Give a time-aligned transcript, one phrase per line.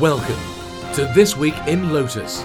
[0.00, 0.38] Welcome
[0.92, 2.42] to This Week in Lotus.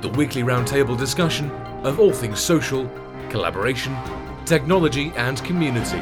[0.00, 1.50] The weekly roundtable discussion
[1.84, 2.90] of all things social,
[3.28, 3.94] collaboration,
[4.46, 6.00] technology, and community.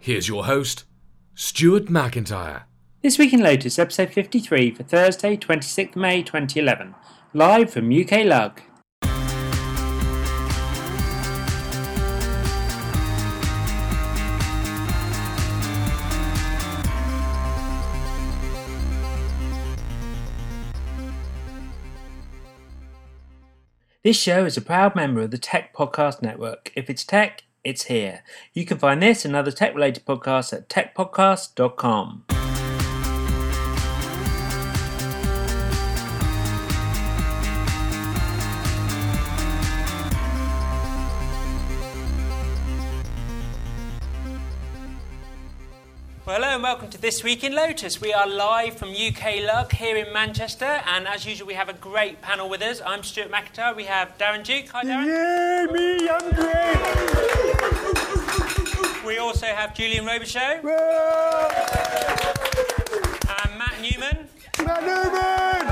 [0.00, 0.86] Here's your host,
[1.36, 2.62] Stuart McIntyre.
[3.00, 6.96] This Week in Lotus, episode 53 for Thursday, 26th May 2011,
[7.32, 8.60] live from UK Lug.
[24.08, 26.72] This show is a proud member of the Tech Podcast Network.
[26.74, 28.22] If it's tech, it's here.
[28.54, 32.47] You can find this and other tech related podcasts at techpodcast.com.
[46.98, 48.00] to This Week in Lotus.
[48.00, 51.72] We are live from UK Lug here in Manchester, and as usual, we have a
[51.74, 52.80] great panel with us.
[52.84, 53.74] I'm Stuart McIntyre.
[53.76, 54.68] We have Darren Duke.
[54.72, 55.06] Hi, Darren.
[55.06, 56.76] Yay, me, I'm great.
[59.06, 60.60] We also have Julian Robichaux
[63.44, 64.28] and Matt Newman
[64.64, 65.66] Matt Newman.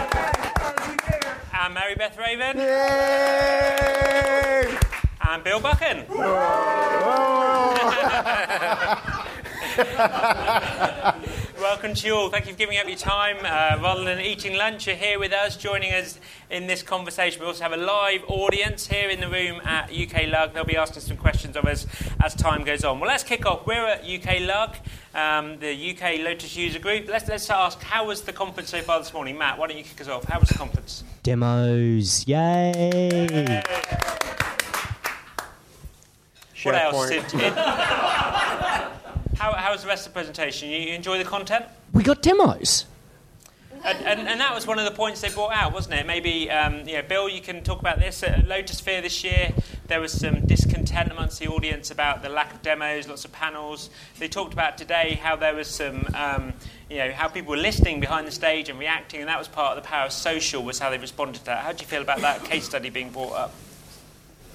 [1.62, 4.78] and Mary Beth Raven Yay.
[5.28, 6.05] and Bill Buchan.
[11.60, 12.30] Welcome to you all.
[12.30, 13.36] Thank you for giving up your time.
[13.41, 16.18] Uh, rather than eating lunch, you're here with us, joining us
[16.48, 17.42] in this conversation.
[17.42, 20.55] We also have a live audience here in the room at UK Lug.
[20.55, 21.86] They'll be asking some questions of us
[22.24, 23.00] as time goes on.
[23.00, 23.66] Well, let's kick off.
[23.66, 24.77] We're at UK Lug,
[25.14, 27.06] um, the UK Lotus User Group.
[27.08, 29.36] Let's, let's ask, how was the conference so far this morning?
[29.36, 30.24] Matt, why don't you kick us off?
[30.24, 31.05] How was the conference?
[31.22, 33.62] Demos, yay!
[36.62, 37.08] What else?
[37.11, 37.52] Did, did-
[39.39, 40.69] how, how was the rest of the presentation?
[40.69, 41.67] You, you enjoy the content?
[41.92, 42.87] We got demos.
[43.85, 46.07] And, and, and that was one of the points they brought out, wasn't it?
[46.07, 48.23] Maybe, um, you know, Bill, you can talk about this.
[48.23, 49.52] At Lotusphere this year,
[49.86, 53.91] there was some discontent amongst the audience about the lack of demos, lots of panels.
[54.19, 56.55] They talked about today how there was some, um,
[56.91, 59.77] you know, how people were listening behind the stage and reacting, and that was part
[59.77, 61.63] of the power of social, was how they responded to that.
[61.63, 63.55] How do you feel about that case study being brought up?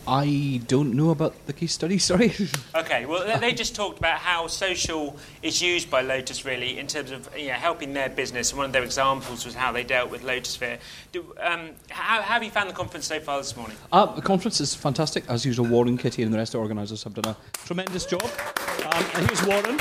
[0.07, 2.33] I don't know about the case study, sorry.
[2.75, 6.87] Okay, well, they- they just talked about how social is used by Lotus really in
[6.87, 9.83] terms of you know, helping their business, and one of their examples was how they
[9.83, 10.79] dealt with Lotusphere.
[11.11, 13.77] Do, um, how, how have you found the conference so far this morning?
[13.91, 15.23] uh, the conference is fantastic.
[15.29, 18.23] As usual, Warren, Kitty, and the rest of the organisers have done a tremendous job.
[18.23, 19.79] Um, and here's Warren.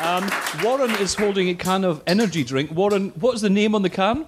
[0.00, 0.30] Um,
[0.64, 2.70] Warren is holding a can of energy drink.
[2.72, 4.26] Warren, what's the name on the can?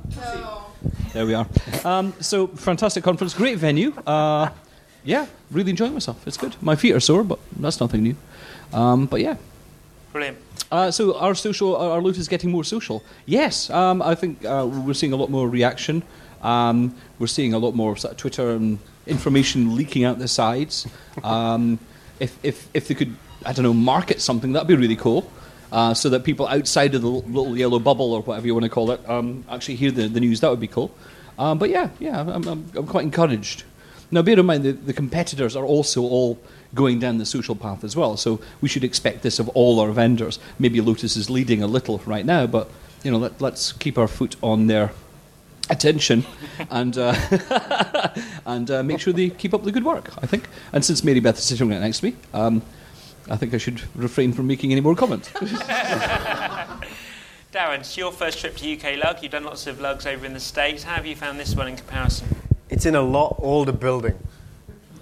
[1.13, 1.47] There we are.
[1.85, 3.93] Um, so, fantastic conference, great venue.
[4.07, 4.49] Uh,
[5.05, 6.27] yeah, really enjoying myself.
[6.27, 6.57] It's good.
[6.61, 8.17] My feet are sore, but that's nothing new.
[8.73, 9.37] Um, but yeah,
[10.13, 10.37] Brilliant.
[10.71, 13.03] Uh, so our social, our Lotus getting more social.
[13.25, 16.03] Yes, um, I think uh, we're seeing a lot more reaction.
[16.43, 20.87] Um, we're seeing a lot more sort of Twitter and information leaking out the sides.
[21.25, 21.79] Um,
[22.21, 25.31] if, if, if they could, I don't know, market something, that'd be really cool.
[25.71, 28.69] Uh, so that people outside of the little yellow bubble or whatever you want to
[28.69, 30.41] call it um, actually hear the, the news.
[30.41, 30.95] That would be cool.
[31.39, 33.65] Um, but yeah, yeah, I'm, I'm, I'm quite encouraged.
[34.13, 36.39] Now, bear in mind, the, the competitors are also all
[36.75, 38.19] going down the social path as well.
[38.19, 40.39] So we should expect this of all our vendors.
[40.59, 42.71] Maybe Lotus is leading a little right now, but
[43.03, 44.93] you know, let, let's keep our foot on their
[45.71, 46.25] attention
[46.71, 47.15] and uh,
[48.47, 50.11] and uh, make sure they keep up the good work.
[50.23, 50.47] I think.
[50.73, 52.61] And since Mary Beth is sitting right next to me, um,
[53.31, 55.29] I think I should refrain from making any more comments.
[57.53, 59.23] Darren, it's your first trip to UK Lug.
[59.23, 60.83] You've done lots of lugs over in the States.
[60.85, 62.29] How have you found this one in comparison?
[62.73, 64.19] It's in a lot older building.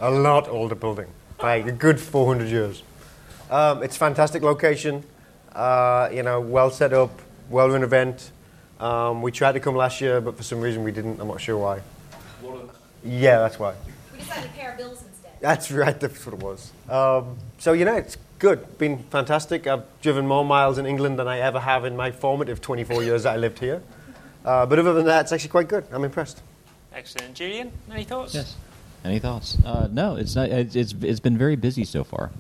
[0.01, 1.07] A lot older building.
[1.41, 2.83] Like a good 400 years.
[3.49, 5.05] Um, it's fantastic location.
[5.53, 8.33] Uh, you know, well set up, well run event.
[8.81, 11.21] Um, we tried to come last year, but for some reason we didn't.
[11.21, 11.81] I'm not sure why.
[13.05, 13.75] Yeah, that's why.
[14.13, 15.35] We decided to pay our bills instead.
[15.39, 16.73] That's right, that's what it was.
[16.89, 18.79] Um, so, you know, it's good.
[18.79, 19.69] Been fantastic.
[19.69, 23.23] I've driven more miles in England than I ever have in my formative 24 years
[23.23, 23.81] that I lived here.
[24.45, 25.85] Uh, but other than that, it's actually quite good.
[25.93, 26.43] I'm impressed.
[26.93, 27.35] Excellent.
[27.35, 28.35] Julian, any thoughts?
[28.35, 28.57] Yes.
[29.05, 29.57] Any thoughts?
[29.65, 30.51] Uh, no, it's not.
[30.51, 32.31] It's, it's it's been very busy so far.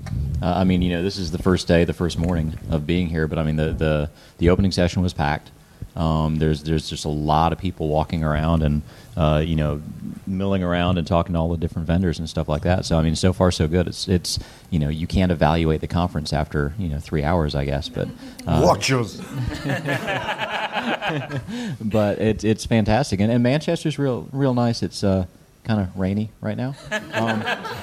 [0.43, 3.08] Uh, I mean, you know, this is the first day, the first morning of being
[3.08, 5.50] here, but I mean, the the, the opening session was packed.
[5.97, 8.82] Um, there's there's just a lot of people walking around and
[9.17, 9.81] uh, you know
[10.26, 12.85] milling around and talking to all the different vendors and stuff like that.
[12.85, 13.87] So I mean, so far so good.
[13.87, 14.38] It's it's
[14.69, 18.06] you know you can't evaluate the conference after you know three hours, I guess, but
[18.47, 19.19] uh, Watch us.
[21.80, 24.82] but it's it's fantastic, and, and Manchester's real real nice.
[24.82, 25.26] It's uh,
[25.64, 26.74] kind of rainy right now.
[27.12, 27.42] Um,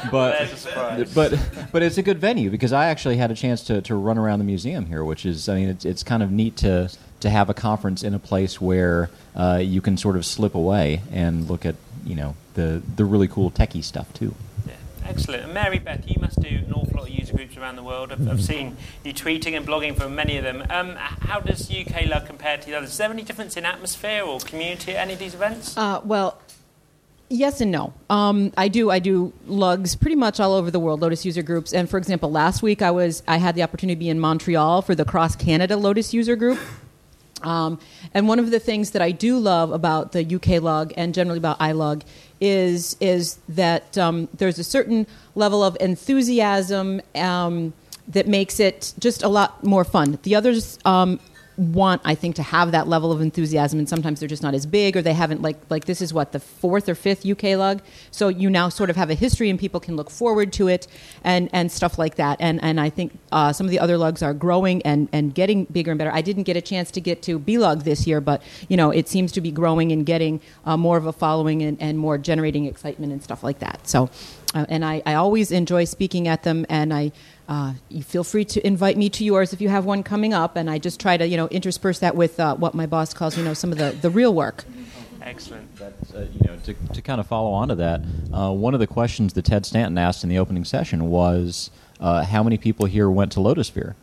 [0.09, 1.13] but There's a surprise.
[1.15, 4.17] but but it's a good venue because I actually had a chance to, to run
[4.17, 6.89] around the museum here, which is I mean it's it's kind of neat to
[7.19, 11.01] to have a conference in a place where uh, you can sort of slip away
[11.11, 14.33] and look at you know the the really cool techie stuff too.
[14.65, 14.73] Yeah,
[15.05, 15.43] excellent.
[15.43, 18.11] And Mary Beth, you must do an awful lot of user groups around the world.
[18.11, 20.63] I've, I've seen you tweeting and blogging from many of them.
[20.69, 22.91] Um, how does UK Lug compare to the others?
[22.91, 25.77] Is there any difference in atmosphere or community at any of these events?
[25.77, 26.39] Uh, well,
[27.29, 27.93] yes and no.
[28.09, 28.89] Um, I do.
[28.89, 31.01] I do lugs pretty much all over the world.
[31.01, 33.99] Lotus user groups, and for example, last week I was I had the opportunity to
[33.99, 36.59] be in Montreal for the Cross Canada Lotus user group.
[37.43, 37.79] Um,
[38.13, 41.37] and one of the things that I do love about the UK lug and generally
[41.37, 42.01] about iLug
[42.39, 47.73] is is that um, there's a certain level of enthusiasm um,
[48.07, 50.17] that makes it just a lot more fun.
[50.23, 51.19] The others um,
[51.57, 54.65] want, I think, to have that level of enthusiasm, and sometimes they're just not as
[54.65, 57.81] big, or they haven't like like this is what the fourth or fifth UK lug.
[58.11, 60.87] So you now sort of have a history, and people can look forward to it,
[61.23, 62.37] and and stuff like that.
[62.39, 65.65] And and I think uh, some of the other lugs are growing and and getting
[65.65, 66.13] bigger and better.
[66.13, 68.91] I didn't get a chance to get to B lug this year, but you know
[68.91, 72.17] it seems to be growing and getting uh, more of a following and, and more
[72.17, 73.87] generating excitement and stuff like that.
[73.87, 74.09] So.
[74.55, 77.11] Uh, and I, I always enjoy speaking at them, and I
[77.47, 80.55] uh, you feel free to invite me to yours if you have one coming up,
[80.55, 83.37] and I just try to you know intersperse that with uh, what my boss calls
[83.37, 84.65] you know some of the, the real work.
[85.21, 85.75] Excellent.
[85.75, 88.01] That's, uh, you know, to, to kind of follow on to that,
[88.33, 92.23] uh, one of the questions that Ted Stanton asked in the opening session was uh,
[92.23, 93.95] how many people here went to Lotusphere?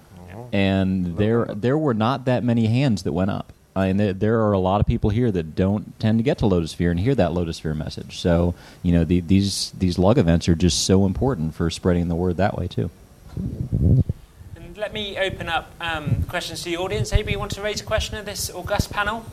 [0.53, 3.55] And there, there were not that many hands that went up.
[3.75, 6.39] I mean, there, there are a lot of people here that don't tend to get
[6.39, 8.19] to Lotusphere and hear that Lotusphere message.
[8.21, 12.15] So, you know, the, these these lug events are just so important for spreading the
[12.15, 12.91] word that way too.
[13.37, 17.13] And let me open up um, questions to the audience.
[17.13, 19.25] Anybody want to raise a question of this august panel?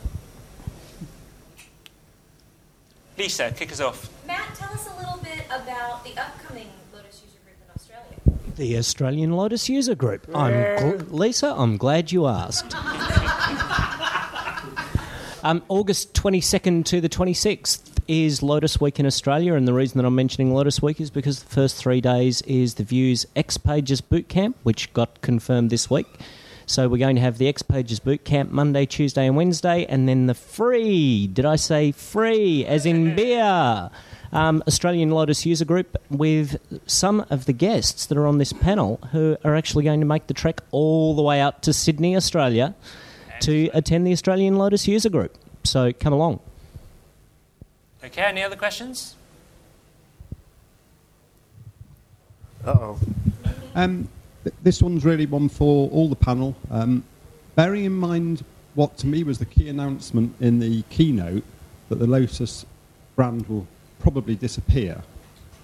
[3.18, 4.10] Lisa, kick us off.
[4.26, 8.16] Matt, tell us a little bit about the upcoming Lotus user group in Australia.
[8.56, 10.26] The Australian Lotus User Group.
[10.34, 11.54] I'm gl- Lisa.
[11.56, 12.74] I'm glad you asked.
[15.44, 20.04] um, August 22nd to the 26th is Lotus Week in Australia, and the reason that
[20.04, 24.02] I'm mentioning Lotus Week is because the first three days is the Views X Pages
[24.02, 26.06] Boot Camp, which got confirmed this week.
[26.66, 30.06] So we're going to have the X Pages Boot Camp Monday, Tuesday, and Wednesday, and
[30.06, 31.26] then the free.
[31.26, 32.66] Did I say free?
[32.66, 33.90] As in beer.
[34.30, 38.98] Um, Australian Lotus User Group with some of the guests that are on this panel
[39.12, 42.74] who are actually going to make the trek all the way out to Sydney, Australia,
[43.40, 45.38] to attend the Australian Lotus User Group.
[45.64, 46.40] So come along.
[48.04, 49.14] Okay, any other questions?
[52.64, 52.98] Uh oh.
[53.74, 54.08] Um,
[54.44, 56.56] th- this one's really one for all the panel.
[56.70, 57.04] Um,
[57.54, 58.44] bearing in mind
[58.74, 61.44] what to me was the key announcement in the keynote
[61.88, 62.64] that the Lotus
[63.14, 63.66] brand will
[64.00, 65.02] probably disappear,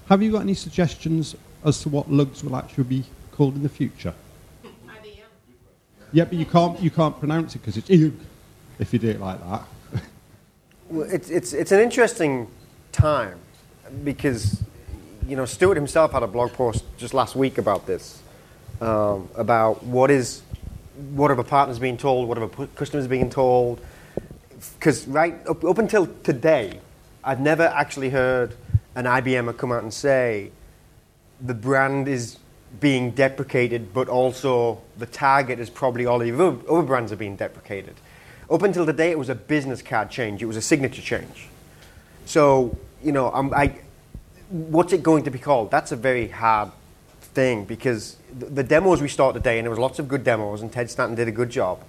[0.09, 1.35] have you got any suggestions
[1.65, 4.15] as to what lugs will actually be called in the future?
[6.13, 9.41] Yeah, but you can't you can't pronounce it because it's if you do it like
[9.41, 9.63] that.
[10.91, 12.49] Well, it's, it's, it's an interesting
[12.93, 13.39] time
[14.05, 14.63] because,
[15.27, 18.23] you know, Stuart himself had a blog post just last week about this,
[18.81, 20.41] um, about what is,
[21.11, 23.83] what are the partners being told, what are pu- customers being told.
[24.79, 26.81] Because right up, up until today,
[27.23, 28.55] I've never actually heard
[28.95, 30.53] an IBM come out and say
[31.43, 32.39] the brand is
[32.81, 37.95] being deprecated, but also the target is probably all the other brands are being deprecated.
[38.51, 40.43] Up until today, it was a business card change.
[40.43, 41.49] It was a signature change.
[42.25, 43.79] So, you know, I'm, I,
[44.49, 45.71] what's it going to be called?
[45.71, 46.71] That's a very hard
[47.21, 50.63] thing because the, the demos we saw today, and there was lots of good demos,
[50.63, 51.83] and Ted Stanton did a good job.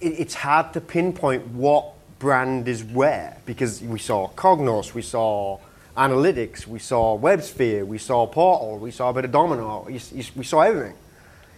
[0.00, 5.58] It, it's hard to pinpoint what brand is where because we saw Cognos, we saw
[5.96, 10.24] Analytics, we saw WebSphere, we saw Portal, we saw a bit of Domino, you, you,
[10.36, 10.94] we saw everything.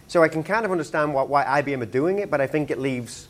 [0.09, 2.71] So I can kind of understand what, why IBM are doing it, but I think
[2.71, 3.29] it leaves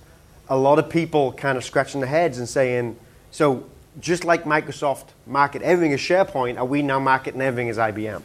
[0.51, 2.99] a lot of people kind of scratching their heads and saying,
[3.31, 3.65] so
[4.01, 8.23] just like Microsoft market everything as SharePoint, are we now marketing everything as IBM?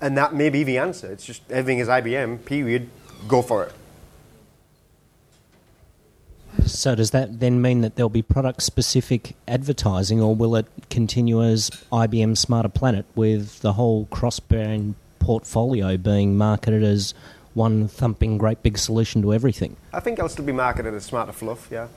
[0.00, 1.12] And that may be the answer.
[1.12, 2.88] It's just everything is IBM, period,
[3.28, 3.72] go for it.
[6.66, 11.70] So does that then mean that there'll be product-specific advertising, or will it continue as
[11.92, 17.12] IBM Smarter Planet with the whole cross-brand portfolio being marketed as
[17.54, 19.76] one thumping great big solution to everything?
[19.92, 21.88] I think it'll still be marketed as Smarter Fluff, yeah.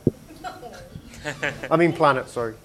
[1.72, 2.56] I mean Planet, sorry.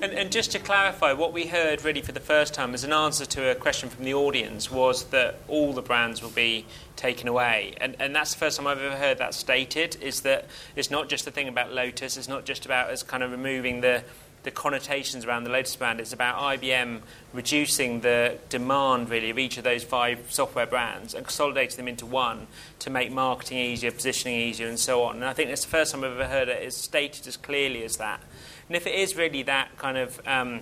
[0.00, 2.92] And, and just to clarify, what we heard really for the first time as an
[2.92, 7.26] answer to a question from the audience was that all the brands will be taken
[7.26, 7.74] away.
[7.80, 10.46] And, and that's the first time I've ever heard that stated, is that
[10.76, 13.80] it's not just the thing about Lotus, it's not just about us kind of removing
[13.80, 14.04] the,
[14.44, 16.00] the connotations around the Lotus brand.
[16.00, 17.00] It's about IBM
[17.32, 22.06] reducing the demand really of each of those five software brands and consolidating them into
[22.06, 22.46] one
[22.78, 25.16] to make marketing easier, positioning easier, and so on.
[25.16, 27.82] And I think it's the first time I've ever heard it is stated as clearly
[27.84, 28.20] as that.
[28.68, 30.60] And if it is really that kind of um,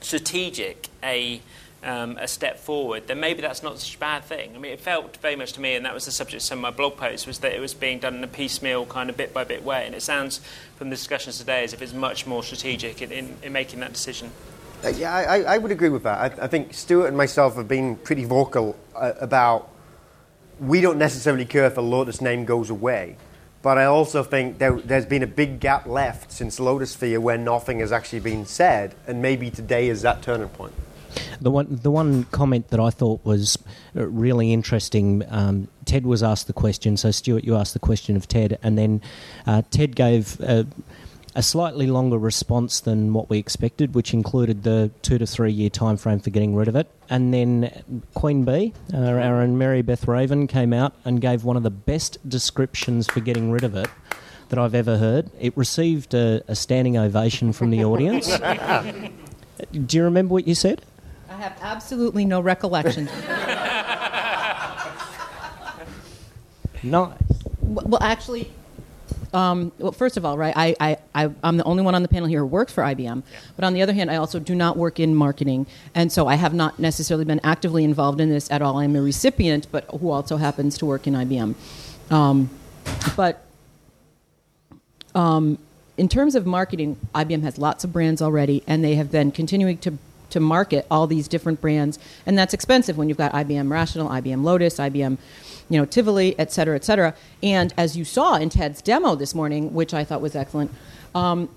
[0.00, 1.40] strategic a
[1.86, 4.56] um, a step forward, then maybe that's not such a bad thing.
[4.56, 6.58] I mean, it felt very much to me, and that was the subject of some
[6.58, 9.16] of my blog posts, was that it was being done in a piecemeal, kind of
[9.16, 9.86] bit by bit way.
[9.86, 10.40] And it sounds
[10.76, 13.92] from the discussions today as if it's much more strategic in, in, in making that
[13.92, 14.32] decision.
[14.84, 16.38] Uh, yeah, I, I would agree with that.
[16.38, 19.70] I, I, think Stuart and myself have been pretty vocal uh, about
[20.60, 23.16] we don't necessarily care if a Lotus name goes away.
[23.62, 27.78] But I also think there, has been a big gap left since Lotusphere where nothing
[27.80, 30.74] has actually been said, and maybe today is that turning point.
[31.40, 33.58] The one, the one comment that I thought was
[33.96, 35.22] uh, really interesting.
[35.28, 38.76] Um, Ted was asked the question, so Stuart, you asked the question of Ted, and
[38.76, 39.00] then
[39.46, 40.66] uh, Ted gave a,
[41.34, 45.70] a, slightly longer response than what we expected, which included the two to three year
[45.70, 46.90] time frame for getting rid of it.
[47.08, 47.70] And then
[48.14, 51.70] Queen Bee, uh, our own Mary Beth Raven, came out and gave one of the
[51.70, 53.88] best descriptions for getting rid of it
[54.48, 55.30] that I've ever heard.
[55.40, 58.26] It received a, a standing ovation from the audience.
[59.72, 60.82] Do you remember what you said?
[61.36, 63.04] I have absolutely no recollection.
[66.82, 67.12] nice.
[67.60, 68.50] Well, actually,
[69.34, 72.08] um, well, first of all, right, I, I, I, am the only one on the
[72.08, 73.22] panel here who works for IBM.
[73.30, 73.38] Yeah.
[73.54, 75.66] But on the other hand, I also do not work in marketing.
[75.94, 78.78] And so I have not necessarily been actively involved in this at all.
[78.78, 81.54] I'm a recipient, but who also happens to work in IBM.
[82.10, 82.48] Um,
[83.14, 83.44] but
[85.14, 85.58] um,
[85.98, 89.76] in terms of marketing, IBM has lots of brands already, and they have been continuing
[89.78, 89.98] to
[90.30, 94.42] to market all these different brands, and that's expensive when you've got IBM Rational, IBM
[94.42, 95.18] Lotus, IBM,
[95.68, 97.14] you know, Tivoli, et cetera, et cetera.
[97.42, 100.70] And as you saw in Ted's demo this morning, which I thought was excellent,
[101.14, 101.48] um,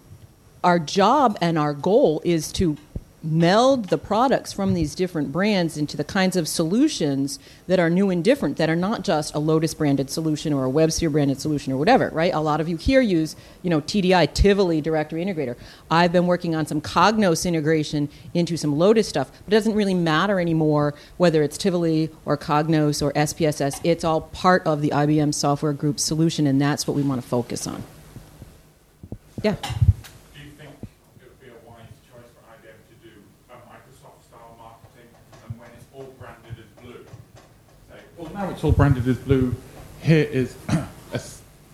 [0.63, 2.77] our job and our goal is to
[3.21, 8.09] meld the products from these different brands into the kinds of solutions that are new
[8.09, 11.73] and different that are not just a Lotus branded solution or a WebSphere branded solution
[11.73, 12.33] or whatever, right?
[12.33, 15.57] A lot of you here use, you know, TDI, Tivoli Directory Integrator.
[15.91, 19.93] I've been working on some Cognos integration into some Lotus stuff, but it doesn't really
[19.93, 23.81] matter anymore whether it's Tivoli or Cognos or SPSS.
[23.83, 27.27] It's all part of the IBM Software Group solution, and that's what we want to
[27.27, 27.83] focus on.
[29.43, 29.55] Yeah.
[38.39, 39.53] Now it's all branded as blue.
[40.01, 41.21] Here is a,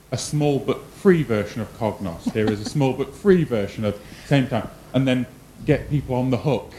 [0.10, 2.34] a, small but free version of Cognos.
[2.34, 5.28] Here is a small but free version of Sametime, and then
[5.68, 6.74] get people on the hook,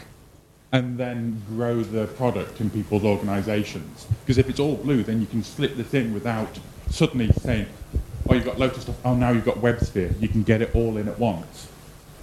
[0.73, 4.07] and then grow the product in people's organisations.
[4.25, 7.67] Because if it's all blue, then you can slip this in without suddenly saying,
[8.29, 8.97] "Oh, you've got Lotus stuff.
[9.05, 10.21] Oh, now you've got WebSphere.
[10.21, 11.69] You can get it all in at once."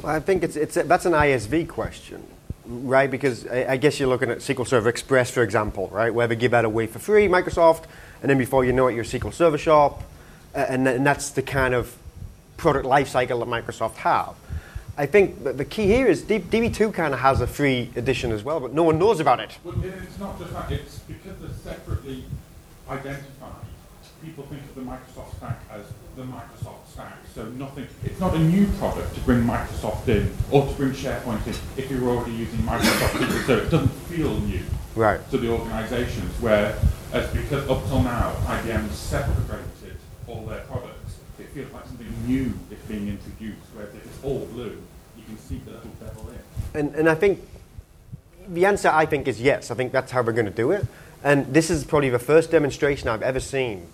[0.03, 2.27] Well, I think it's, it's a, that's an ISV question
[2.67, 3.11] right?
[3.11, 6.13] Because I, I, guess you're looking at SQL Server Express, for example, right?
[6.13, 7.85] Where they give that away for free, Microsoft,
[8.23, 10.03] and then before you know it, you're SQL Server Shop,
[10.55, 11.97] and, and that's the kind of
[12.57, 14.35] product lifecycle that Microsoft have.
[14.97, 18.61] I think the key here is DB2 kind of has a free edition as well,
[18.61, 19.59] but no one knows about it.
[19.65, 22.25] Well, it's not just that, it's because they're separately
[22.89, 23.34] identified.
[24.23, 25.85] People think of the Microsoft stack as
[26.17, 27.15] the Microsoft stack.
[27.35, 31.47] So nothing, it's not a new product to bring Microsoft in or to bring SharePoint
[31.47, 34.63] in if you're already using Microsoft So it doesn't feel new
[34.97, 35.31] right.
[35.31, 36.79] to the organizations where,
[37.13, 41.17] as because up till now, IBM separated all their products.
[41.39, 44.81] It feels like something new is being introduced, whereas if it's all blue,
[45.17, 46.81] you can see the little devil in.
[46.81, 47.41] And, and I think
[48.49, 49.71] the answer, I think, is yes.
[49.71, 50.87] I think that's how we're going to do it.
[51.23, 53.87] And this is probably the first demonstration I've ever seen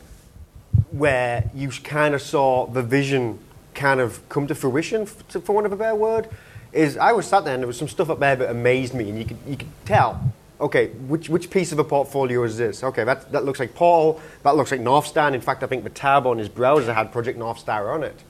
[0.90, 3.38] where you kind of saw the vision
[3.74, 6.28] kind of come to fruition, for want of a better word,
[6.72, 9.08] is I was sat there and there was some stuff up there that amazed me,
[9.08, 12.84] and you could, you could tell, okay, which, which piece of a portfolio is this?
[12.84, 15.32] Okay, that, that looks like Portal, that looks like Northstar.
[15.32, 18.22] In fact, I think the tab on his browser had Project Northstar on it.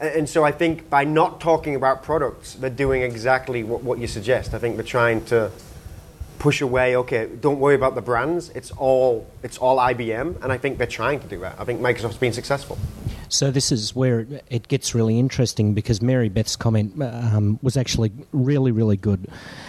[0.00, 3.98] And, and so I think by not talking about products, they're doing exactly what, what
[3.98, 4.54] you suggest.
[4.54, 5.50] I think they're trying to
[6.38, 6.96] push away.
[6.96, 8.50] Okay, don't worry about the brands.
[8.50, 11.56] It's all it's all IBM, and I think they're trying to do that.
[11.58, 12.78] I think Microsoft's been successful.
[13.28, 18.12] So this is where it gets really interesting because Mary Beth's comment um, was actually
[18.32, 19.26] really, really good.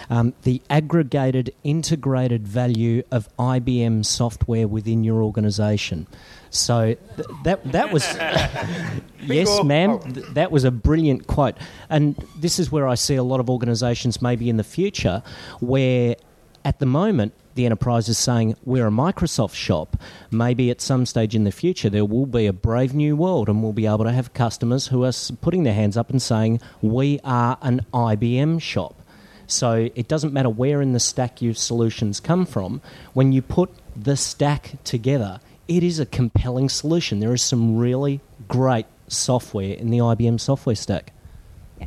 [0.09, 6.05] Um, the aggregated, integrated value of IBM software within your organisation.
[6.51, 8.05] So th- that that was
[9.21, 9.91] yes, ma'am.
[9.91, 9.97] Oh.
[9.99, 11.57] Th- that was a brilliant quote,
[11.89, 15.21] and this is where I see a lot of organisations maybe in the future
[15.59, 16.15] where
[16.65, 19.95] at the moment, the enterprise is saying we're a Microsoft shop.
[20.31, 23.61] Maybe at some stage in the future there will be a brave new world, and
[23.61, 27.19] we'll be able to have customers who are putting their hands up and saying we
[27.23, 28.99] are an IBM shop.
[29.47, 32.81] So it doesn't matter where in the stack your solutions come from.
[33.13, 37.19] When you put the stack together, it is a compelling solution.
[37.19, 41.13] There is some really great software in the IBM software stack.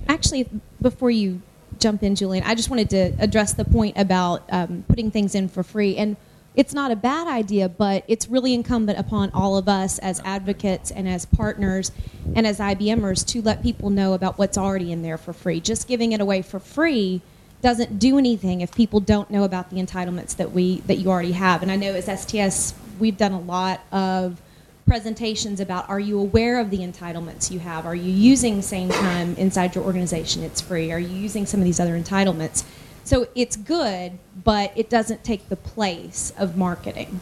[0.08, 0.48] Actually,
[0.80, 1.42] before you
[1.78, 5.48] jump in, Julian, I just wanted to address the point about um, putting things in
[5.48, 5.96] for free.
[5.96, 6.16] And
[6.54, 10.90] it's not a bad idea, but it's really incumbent upon all of us as advocates
[10.90, 11.92] and as partners
[12.34, 15.60] and as IBMers to let people know about what's already in there for free.
[15.60, 17.22] Just giving it away for free
[17.60, 21.32] doesn't do anything if people don't know about the entitlements that we that you already
[21.32, 21.62] have.
[21.62, 24.40] And I know as STS, we've done a lot of
[24.88, 27.86] presentations about are you aware of the entitlements you have?
[27.86, 30.42] Are you using Sametime inside your organization?
[30.42, 30.90] It's free.
[30.90, 32.64] Are you using some of these other entitlements?
[33.04, 37.20] So it's good, but it doesn't take the place of marketing.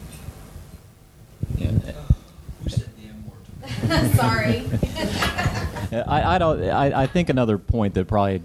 [4.15, 4.63] Sorry.
[5.91, 6.63] I, I don't.
[6.63, 8.41] I, I think another point that probably,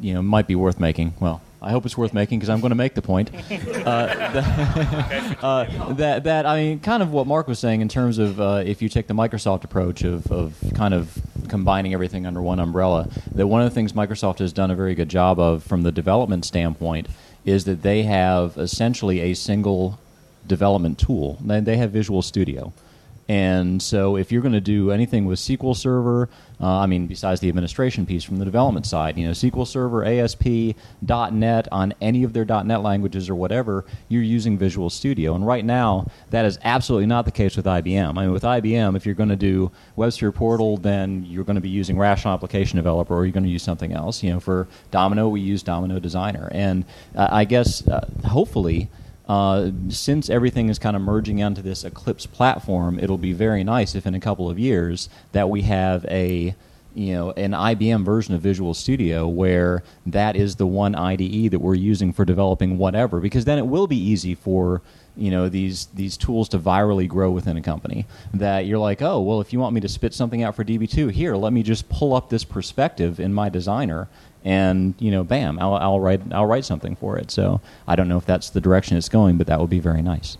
[0.00, 1.14] you know, might be worth making.
[1.20, 3.30] Well, I hope it's worth making because I'm going to make the point.
[3.84, 8.18] Uh, that, uh, that that I mean, kind of what Mark was saying in terms
[8.18, 11.18] of uh, if you take the Microsoft approach of, of kind of
[11.48, 13.08] combining everything under one umbrella.
[13.34, 15.92] That one of the things Microsoft has done a very good job of from the
[15.92, 17.08] development standpoint
[17.44, 19.98] is that they have essentially a single
[20.46, 21.38] development tool.
[21.44, 22.72] They they have Visual Studio.
[23.28, 26.28] And so, if you're going to do anything with SQL Server,
[26.60, 30.04] uh, I mean, besides the administration piece from the development side, you know, SQL Server,
[30.04, 35.34] ASP, .NET on any of their .NET languages or whatever, you're using Visual Studio.
[35.34, 38.18] And right now, that is absolutely not the case with IBM.
[38.18, 41.62] I mean, with IBM, if you're going to do WebSphere Portal, then you're going to
[41.62, 44.22] be using Rational Application Developer, or you're going to use something else.
[44.22, 46.84] You know, for Domino, we use Domino Designer, and
[47.16, 48.88] uh, I guess uh, hopefully
[49.28, 53.94] uh, since everything is kind of merging onto this Eclipse platform, it'll be very nice
[53.94, 56.54] if in a couple of years that we have a
[56.94, 61.58] you know an IBM version of Visual Studio where that is the one IDE that
[61.58, 64.80] we're using for developing whatever because then it will be easy for
[65.16, 68.06] you know these these tools to virally grow within a company.
[68.32, 71.10] That you're like oh well if you want me to spit something out for DB2
[71.10, 74.08] here let me just pull up this perspective in my designer
[74.44, 78.08] and you know bam I'll, I'll write I'll write something for it so I don't
[78.08, 80.36] know if that's the direction it's going but that would be very nice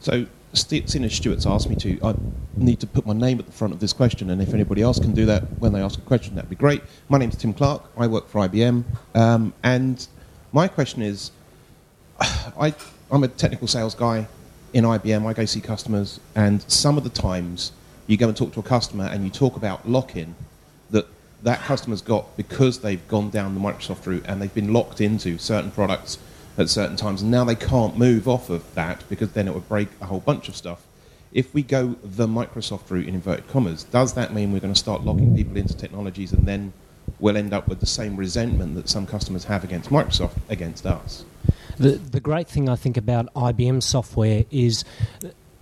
[0.00, 2.14] So, St- seeing as Stuart's asked me to, I
[2.56, 4.98] need to put my name at the front of this question, and if anybody else
[4.98, 6.82] can do that when they ask a question, that'd be great.
[7.10, 7.82] My name's Tim Clark.
[7.98, 8.84] I work for IBM,
[9.14, 10.06] um, and
[10.52, 11.32] my question is,
[12.20, 12.74] I,
[13.10, 14.26] I'm a technical sales guy
[14.72, 15.26] in IBM.
[15.26, 17.72] I go see customers, and some of the times
[18.06, 20.34] you go and talk to a customer and you talk about lock-in
[21.42, 25.38] that customer's got because they've gone down the Microsoft route and they've been locked into
[25.38, 26.18] certain products
[26.56, 29.68] at certain times, and now they can't move off of that because then it would
[29.68, 30.84] break a whole bunch of stuff.
[31.32, 34.78] If we go the Microsoft route in inverted commas, does that mean we're going to
[34.78, 36.72] start locking people into technologies and then
[37.20, 41.24] we'll end up with the same resentment that some customers have against Microsoft against us?
[41.78, 44.84] The, the great thing I think about IBM software is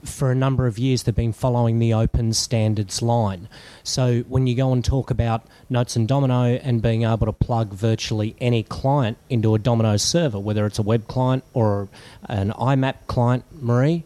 [0.09, 3.49] for a number of years they've been following the open standards line.
[3.83, 7.73] So when you go and talk about Notes and Domino and being able to plug
[7.73, 11.89] virtually any client into a Domino server, whether it's a web client or
[12.29, 14.05] an IMAP client, Marie,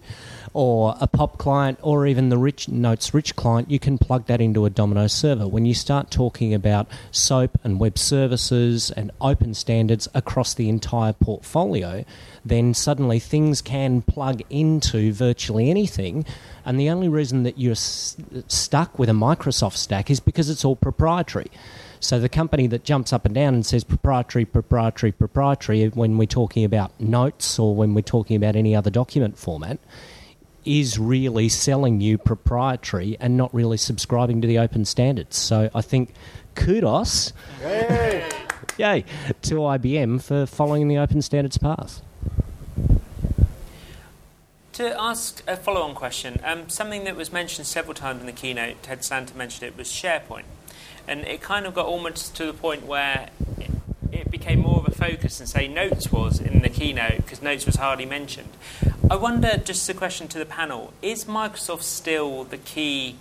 [0.53, 4.41] or a pop client or even the rich notes rich client you can plug that
[4.41, 5.47] into a domino server.
[5.47, 11.13] When you start talking about soap and web services and open standards across the entire
[11.13, 12.05] portfolio
[12.45, 16.25] then suddenly things can plug into virtually anything.
[16.65, 18.17] And the only reason that you're s-
[18.49, 21.51] stuck with a microsoft stack is because it's all proprietary.
[22.01, 26.27] So the company that jumps up and down and says proprietary, proprietary, proprietary when we're
[26.27, 29.79] talking about notes or when we're talking about any other document format
[30.64, 35.37] is really selling you proprietary and not really subscribing to the open standards.
[35.37, 36.12] So I think
[36.55, 39.05] kudos, yay,
[39.42, 42.03] to IBM for following the open standards path.
[44.75, 48.33] To ask a follow on question, um, something that was mentioned several times in the
[48.33, 50.44] keynote, Ted Stanton mentioned it, was SharePoint.
[51.09, 53.31] And it kind of got almost to the point where
[54.12, 57.66] it, became more of a focus than, say, Notes was in the keynote, because Notes
[57.66, 58.51] was hardly mentioned.
[59.11, 63.16] I wonder, just a question to the panel, is Microsoft still the key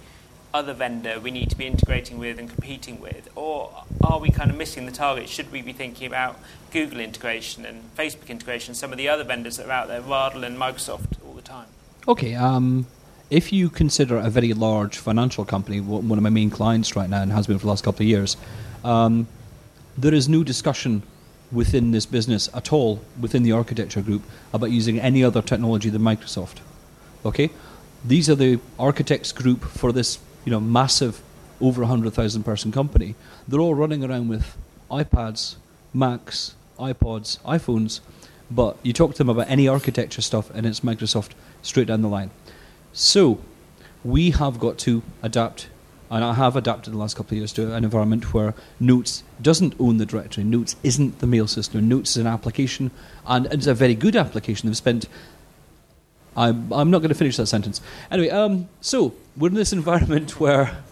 [0.54, 3.30] other vendor we need to be integrating with and competing with?
[3.36, 5.30] Or are we kind of missing the target?
[5.30, 6.40] Should we be thinking about
[6.72, 10.40] Google integration and Facebook integration, some of the other vendors that are out there rather
[10.40, 11.68] than Microsoft all the time?
[12.08, 12.88] Okay, um,
[13.30, 17.10] if you consider a very large financial company, one one of my main clients right
[17.10, 18.36] now and has been for the last couple of years,
[18.84, 19.28] um,
[20.02, 21.04] there is no discussion
[21.52, 24.22] within this business at all, within the architecture group,
[24.54, 26.58] about using any other technology than Microsoft.
[27.26, 27.50] Okay?
[28.06, 31.22] These are the architects group for this, you know, massive,
[31.60, 33.16] over 100,000 person company.
[33.48, 34.56] They're all running around with
[34.90, 35.56] iPads,
[35.94, 38.00] Macs, iPods, iPhones,
[38.50, 41.32] but you talk to them about any architecture stuff and it's Microsoft
[41.62, 42.32] straight down the line.
[42.94, 43.40] So,
[44.04, 45.68] we have got to adapt,
[46.10, 49.76] and I have adapted the last couple of years to an environment where Notes doesn't
[49.80, 50.44] own the directory.
[50.44, 51.88] Notes isn't the mail system.
[51.88, 52.92] Notes is an application,
[53.28, 54.70] and it's a very good application.
[54.70, 55.08] They've spent.
[56.36, 57.82] I'm, I'm not going to finish that sentence.
[58.12, 60.84] Anyway, um, so we're in this environment where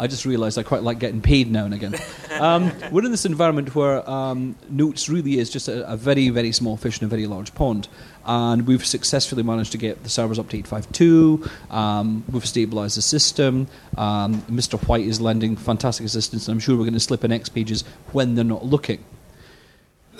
[0.00, 1.94] I just realised I quite like getting paid now and again.
[2.40, 6.52] Um, we're in this environment where um, Notes really is just a, a, very, very
[6.52, 7.86] small fish in a very large pond.
[8.24, 11.48] And we've successfully managed to get the servers up to 852.
[11.70, 13.66] Um, we've stabilised the system.
[13.96, 14.78] Um, Mr.
[14.86, 17.82] White is lending fantastic assistance, and I'm sure we're going to slip in X pages
[18.12, 19.04] when they're not looking.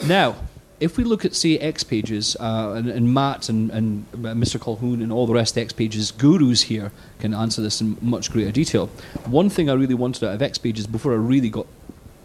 [0.07, 0.37] Now,
[0.81, 4.59] if we look at, say, X Pages, uh, and, and, Matt and, and uh, Mr.
[4.59, 7.99] Colquhoun and all the rest of the X Pages gurus here can answer this in
[8.01, 8.87] much greater detail.
[9.27, 11.67] One thing I really wanted out of X Pages before I really got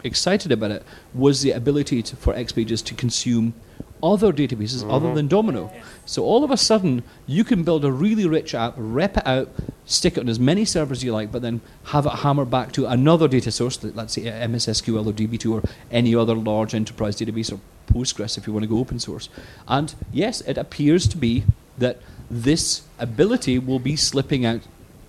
[0.04, 0.82] excited about it
[1.14, 3.54] was the ability to, for XPages to consume
[4.02, 4.90] other databases mm-hmm.
[4.90, 5.72] other than Domino.
[6.04, 9.48] So all of a sudden, you can build a really rich app, rep it out,
[9.84, 12.72] stick it on as many servers as you like, but then have it hammer back
[12.72, 17.16] to another data source, let's say MS SQL or DB2 or any other large enterprise
[17.16, 17.60] database or
[17.92, 19.28] Postgres if you want to go open source.
[19.66, 21.44] And yes, it appears to be
[21.78, 24.62] that this ability will be slipping out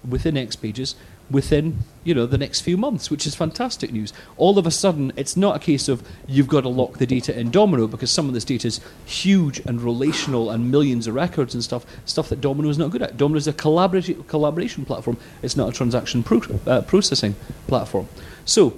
[0.08, 0.96] within X Pages
[1.30, 4.14] within you know the next few months, which is fantastic news.
[4.38, 7.38] All of a sudden, it's not a case of you've got to lock the data
[7.38, 11.54] in Domino because some of this data is huge and relational and millions of records
[11.54, 11.86] and stuff.
[12.06, 13.18] Stuff that Domino is not good at.
[13.18, 15.18] Domino is a collaboration collaboration platform.
[15.42, 17.36] It's not a transaction pro- uh, processing
[17.68, 18.08] platform.
[18.46, 18.78] So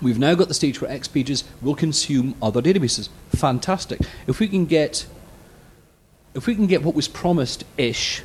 [0.00, 3.08] We've now got the stage where X pages will consume other databases.
[3.30, 4.00] Fantastic.
[4.26, 5.06] If we can get
[6.34, 8.22] if we can get what was promised ish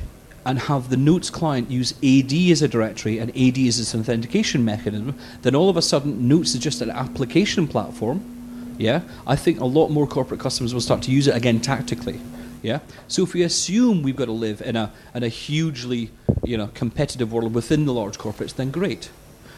[0.48, 4.64] and have the notes client use AD as a directory and AD as its authentication
[4.64, 8.74] mechanism, then all of a sudden notes is just an application platform.
[8.78, 12.18] Yeah, I think a lot more corporate customers will start to use it again tactically.
[12.62, 16.56] Yeah, so if we assume we've got to live in a in a hugely you
[16.56, 19.10] know competitive world within the large corporates, then great.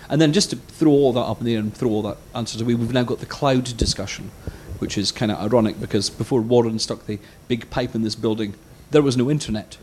[0.08, 2.16] And then just to throw all that up in the air and throw all that
[2.34, 4.32] answers away, we've now got the cloud discussion,
[4.80, 8.54] which is kind of ironic because before Warren stuck the big pipe in this building,
[8.90, 9.78] there was no internet.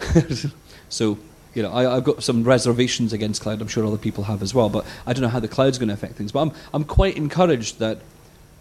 [0.88, 1.18] so,
[1.54, 3.60] you know, I, have got some reservations against cloud.
[3.60, 5.88] I'm sure other people have as well, but I don't know how the cloud's going
[5.88, 6.32] to affect things.
[6.32, 7.98] But I'm, I'm quite encouraged that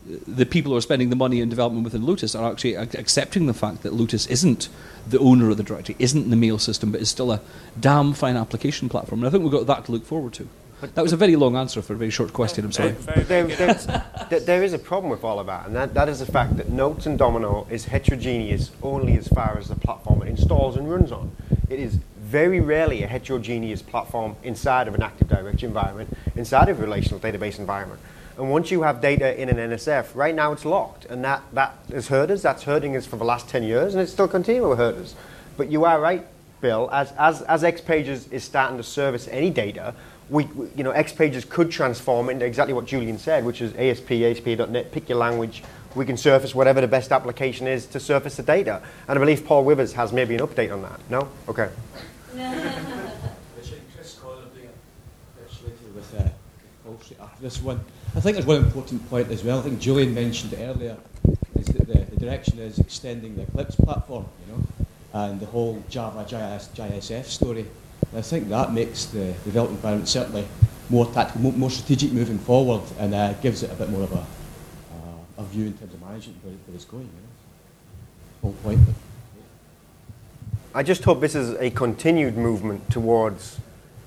[0.06, 3.54] the people who are spending the money in development within Lotus are actually accepting the
[3.54, 4.70] fact that Lotus isn't
[5.08, 7.42] the owner of the directory, isn't the mail system, but is still a
[7.80, 9.22] damn fine application platform.
[9.22, 10.48] And I think we've got that to look forward to.
[10.82, 12.64] That was a very long answer for a very short question.
[12.64, 12.92] I'm sorry.
[12.92, 16.26] There, there, there is a problem with all of that, and that, that is the
[16.26, 20.78] fact that Notes and Domino is heterogeneous only as far as the platform it installs
[20.78, 21.36] and runs on.
[21.70, 26.80] It is very rarely a heterogeneous platform inside of an Active Directory environment, inside of
[26.80, 28.00] a relational database environment.
[28.38, 31.76] And once you have data in an NSF, right now it's locked, and that, that
[31.92, 32.42] has hurt us.
[32.42, 35.14] That's hurting us for the last 10 years, and it's still continuing to hurt us.
[35.58, 36.26] But you are right,
[36.62, 39.94] Bill, as, as, as X Pages is starting to service any data,
[40.30, 44.12] we, you know, X Pages could transform into exactly what Julian said, which is ASP,
[44.12, 45.64] ASP.NET, pick your language.
[45.96, 48.82] We can surface whatever the best application is to surface the data.
[49.08, 51.00] And I believe Paul Withers has maybe an update on that.
[51.10, 51.30] No?
[51.48, 51.70] Okay.
[57.42, 57.80] this one.
[58.16, 59.60] I think there's one important point as well.
[59.60, 60.98] I think Julian mentioned earlier
[61.56, 64.64] is that the, the direction is extending the Eclipse platform, you know,
[65.14, 67.66] and the whole Java JS, JSF story.
[68.16, 70.48] I think that makes the development environment certainly
[70.90, 74.12] more tactical, more, more strategic moving forward, and uh, gives it a bit more of
[74.12, 74.24] a, uh,
[75.38, 77.04] a view in terms of management where, where it's going.
[77.04, 77.30] You know?
[78.42, 78.80] Whole point.
[80.74, 83.60] I just hope this is a continued movement towards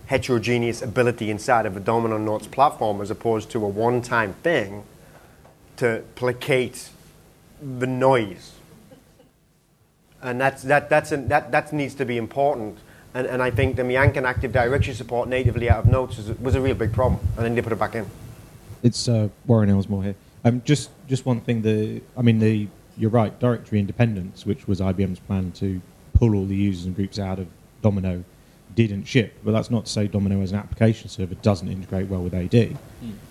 [0.07, 4.83] heterogeneous ability inside of a Domino Notes platform as opposed to a one-time thing
[5.77, 6.91] to placate
[7.61, 8.53] the noise.
[10.21, 12.79] And that's, that, that's that, that needs to be important
[13.15, 16.55] and, and I think the Miankin Active Directory support natively out of Notes was, was
[16.55, 18.07] a real big problem, and then they put it back in.
[18.83, 20.15] It's uh, Warren Elsmore here.
[20.45, 21.63] Um, just just one thing.
[21.63, 23.39] The I mean the you're right.
[23.39, 25.81] Directory independence, which was IBM's plan to
[26.15, 27.47] pull all the users and groups out of
[27.81, 28.25] Domino,
[28.75, 29.35] didn't ship.
[29.45, 32.51] But that's not to say Domino as an application server doesn't integrate well with AD,
[32.51, 32.77] mm.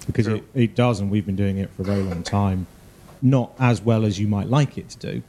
[0.07, 2.67] because it, it does, and we've been doing it for a very long time.
[3.21, 5.23] Not as well as you might like it to do,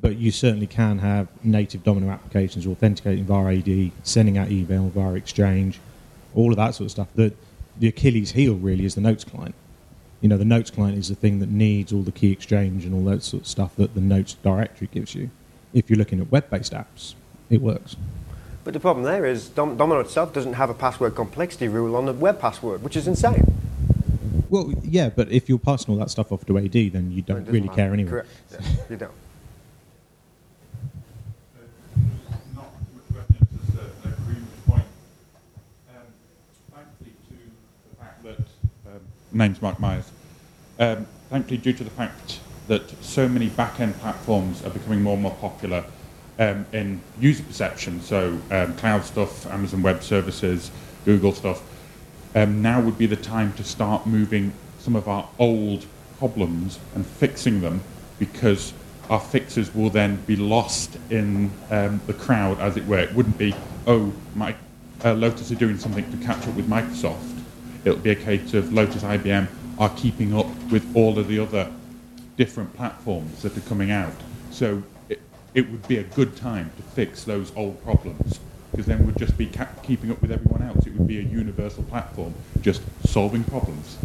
[0.00, 5.14] but you certainly can have native Domino applications authenticating via AD, sending out email via
[5.14, 5.80] Exchange,
[6.34, 7.08] all of that sort of stuff.
[7.14, 7.32] The,
[7.78, 9.54] the Achilles heel really is the Notes client.
[10.20, 12.94] You know, the Notes client is the thing that needs all the key exchange and
[12.94, 15.30] all that sort of stuff that the Notes directory gives you.
[15.72, 17.14] If you're looking at web-based apps,
[17.48, 17.96] it works.
[18.64, 22.06] But the problem there is Dom- Domino itself doesn't have a password complexity rule on
[22.06, 23.46] the web password, which is insane.
[24.50, 27.46] Well, yeah, but if you're passing all that stuff off to AD, then you don't
[27.46, 27.76] really matter.
[27.76, 28.10] care anyway.
[28.10, 28.28] Correct.
[28.52, 28.60] Yeah,
[28.90, 29.12] you don't.
[32.54, 34.84] Not much question, just a- an agreement point.
[35.94, 36.02] Um,
[36.74, 37.34] Thankfully, to
[37.90, 38.38] the fact that
[38.92, 39.00] um,
[39.32, 40.10] name's Mark Myers.
[40.78, 45.22] Um, thankfully, due to the fact that so many back-end platforms are becoming more and
[45.22, 45.84] more popular
[46.38, 50.70] um, in user perception, so um, cloud stuff, Amazon Web Services,
[51.04, 51.62] Google stuff,
[52.34, 55.84] um, now would be the time to start moving some of our old
[56.18, 57.82] problems and fixing them
[58.18, 58.72] because
[59.08, 63.00] our fixes will then be lost in um, the crowd, as it were.
[63.00, 63.54] It wouldn't be,
[63.86, 64.54] oh, my,
[65.04, 67.39] uh, Lotus are doing something to catch up with Microsoft.
[67.84, 71.72] It'll be a case of Lotus, IBM are keeping up with all of the other
[72.36, 74.14] different platforms that are coming out.
[74.50, 75.20] So it,
[75.54, 78.40] it would be a good time to fix those old problems
[78.70, 80.86] because then we'd just be ca- keeping up with everyone else.
[80.86, 83.96] It would be a universal platform, just solving problems.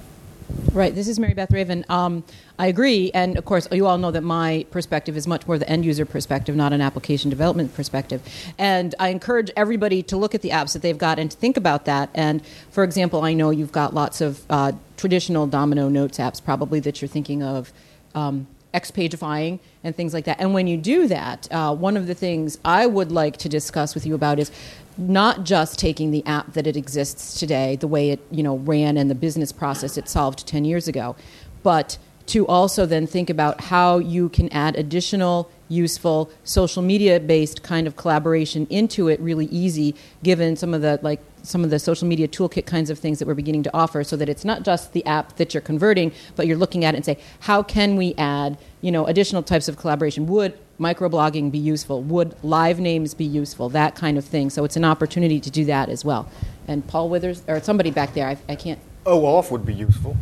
[0.72, 0.94] Right.
[0.94, 1.86] This is Mary Beth Raven.
[1.90, 2.24] Um,
[2.60, 5.68] I agree, and of course, you all know that my perspective is much more the
[5.70, 8.22] end user perspective, not an application development perspective.
[8.58, 11.58] And I encourage everybody to look at the apps that they've got and to think
[11.58, 12.10] about that.
[12.14, 16.80] And for example, I know you've got lots of uh, traditional Domino Notes apps, probably
[16.82, 17.74] that you're thinking of.
[18.14, 20.38] Um, Xpagifying and things like that.
[20.38, 23.96] And when you do that, uh, one of the things I would like to discuss
[23.96, 24.52] with you about is
[24.98, 28.98] not just taking the app that it exists today, the way it you know ran
[28.98, 31.16] and the business process it solved 10 years ago,
[31.64, 37.64] but to also then think about how you can add additional useful social media based
[37.64, 41.80] kind of collaboration into it really easy given some of the like some of the
[41.80, 44.64] social media toolkit kinds of things that we're beginning to offer so that it's not
[44.64, 47.96] just the app that you're converting but you're looking at it and say how can
[47.96, 50.28] we add you know additional types of collaboration?
[50.28, 52.02] Would microblogging be useful?
[52.04, 53.70] Would live names be useful?
[53.70, 54.50] That kind of thing.
[54.50, 56.30] So it's an opportunity to do that as well.
[56.68, 58.80] And paul withers or somebody back there i, I can't.
[59.06, 60.18] Oh, off would be useful.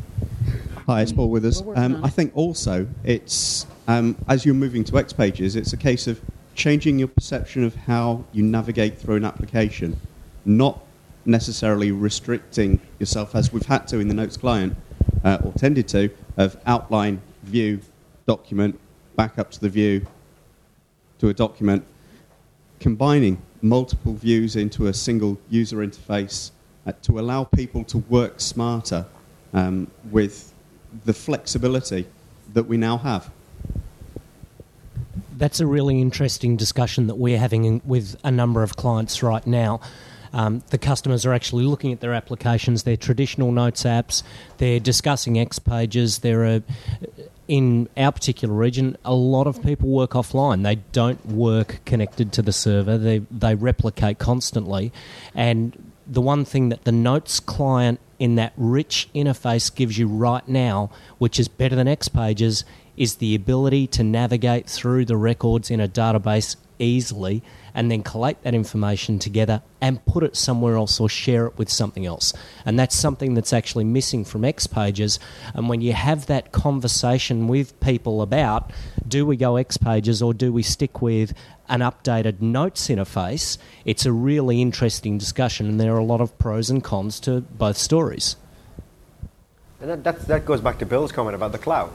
[0.88, 1.63] Hi, it's Paul Withers.
[1.76, 6.08] Um, I think also it's um, as you're moving to X pages, it's a case
[6.08, 6.20] of
[6.56, 9.98] changing your perception of how you navigate through an application,
[10.44, 10.84] not
[11.26, 14.76] necessarily restricting yourself as we've had to in the Notes client
[15.24, 17.80] uh, or tended to of outline, view,
[18.26, 18.78] document,
[19.16, 20.06] back up to the view
[21.24, 21.86] to a document,
[22.82, 26.52] combining multiple views into a single user interface
[26.86, 29.06] uh, to allow people to work smarter
[29.54, 30.54] um, with
[31.06, 32.06] the flexibility
[32.54, 33.32] that we now have.
[35.38, 39.48] That's a really interesting discussion that we're having in, with a number of clients right
[39.48, 39.80] now.
[40.34, 44.24] Um, the customers are actually looking at their applications, their traditional notes apps.
[44.58, 46.20] They're discussing X pages.
[46.20, 46.64] There are,
[47.54, 50.63] in our particular region, a lot of people work offline.
[50.63, 52.98] They don't work connected to the server.
[52.98, 54.92] They they replicate constantly,
[55.36, 60.48] and the one thing that the notes client in that rich interface gives you right
[60.48, 60.89] now,
[61.20, 62.66] which is better than X pages,
[62.98, 67.44] is the ability to navigate through the records in a database easily
[67.76, 71.70] and then collate that information together and put it somewhere else or share it with
[71.70, 72.34] something else.
[72.66, 75.20] And that's something that's actually missing from X Pages.
[75.54, 78.72] And when you have that conversation with people about
[79.08, 81.34] do we go X Pages or do we stick with
[81.70, 85.68] an updated notes interface, it's a really interesting discussion.
[85.68, 88.36] And there are a lot of pros and cons to both stories.
[89.82, 91.92] And that, that, that goes back to Bill's comment about the cloud.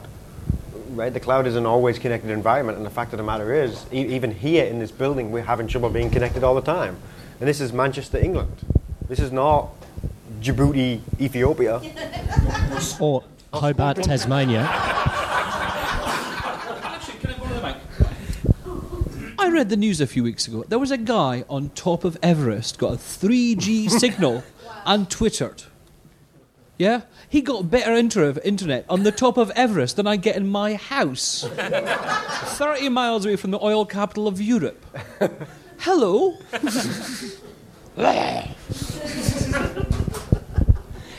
[0.89, 1.13] Right?
[1.13, 4.05] The cloud is an always connected environment, and the fact of the matter is, e-
[4.15, 6.97] even here in this building, we're having trouble being connected all the time.
[7.39, 8.51] And this is Manchester, England.
[9.07, 9.69] This is not
[10.41, 11.81] Djibouti, Ethiopia.
[12.99, 13.23] Or
[13.53, 14.67] Hobart, Tasmania.
[19.41, 20.63] I read the news a few weeks ago.
[20.67, 24.43] There was a guy on top of Everest got a 3G signal
[24.85, 25.63] and twittered.
[26.79, 30.47] Yeah, he got better inter- internet on the top of Everest than I get in
[30.47, 34.85] my house, thirty miles away from the oil capital of Europe.
[35.79, 36.37] Hello.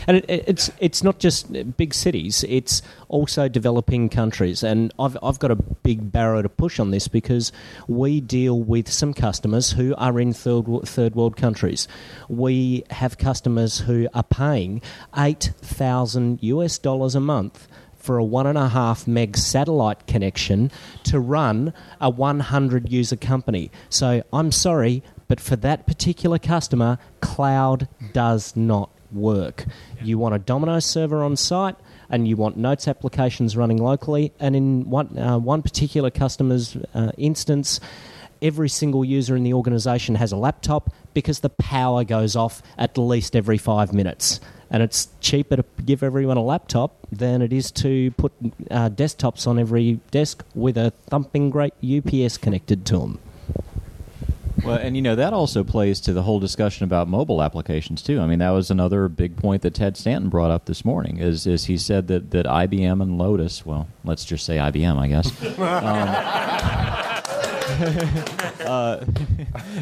[0.06, 4.62] And it, it- it's it's not just big cities; it's also developing countries.
[4.62, 7.52] And I've I've got a big barrow to push on this because
[7.88, 11.88] we deal with some customers who are in third third world countries.
[12.28, 14.82] We have customers who are paying
[15.16, 20.70] eight thousand US dollars a month for a one and a half meg satellite connection
[21.04, 23.70] to run a 100 user company.
[23.90, 29.64] So I'm sorry, but for that particular customer, cloud does not work.
[30.02, 31.76] You want a Domino server on site,
[32.08, 34.32] and you want notes applications running locally.
[34.40, 37.80] And in one uh, one particular customer's uh, instance,
[38.42, 42.96] every single user in the organisation has a laptop because the power goes off at
[42.98, 44.40] least every five minutes.
[44.72, 48.32] And it's cheaper to give everyone a laptop than it is to put
[48.70, 53.18] uh, desktops on every desk with a thumping great UPS connected to them.
[54.64, 58.20] Well, and you know that also plays to the whole discussion about mobile applications too.
[58.20, 61.18] I mean, that was another big point that Ted Stanton brought up this morning.
[61.18, 65.08] Is is he said that that IBM and Lotus, well, let's just say IBM, I
[65.08, 65.30] guess.
[66.99, 66.99] Um,
[68.60, 68.96] uh,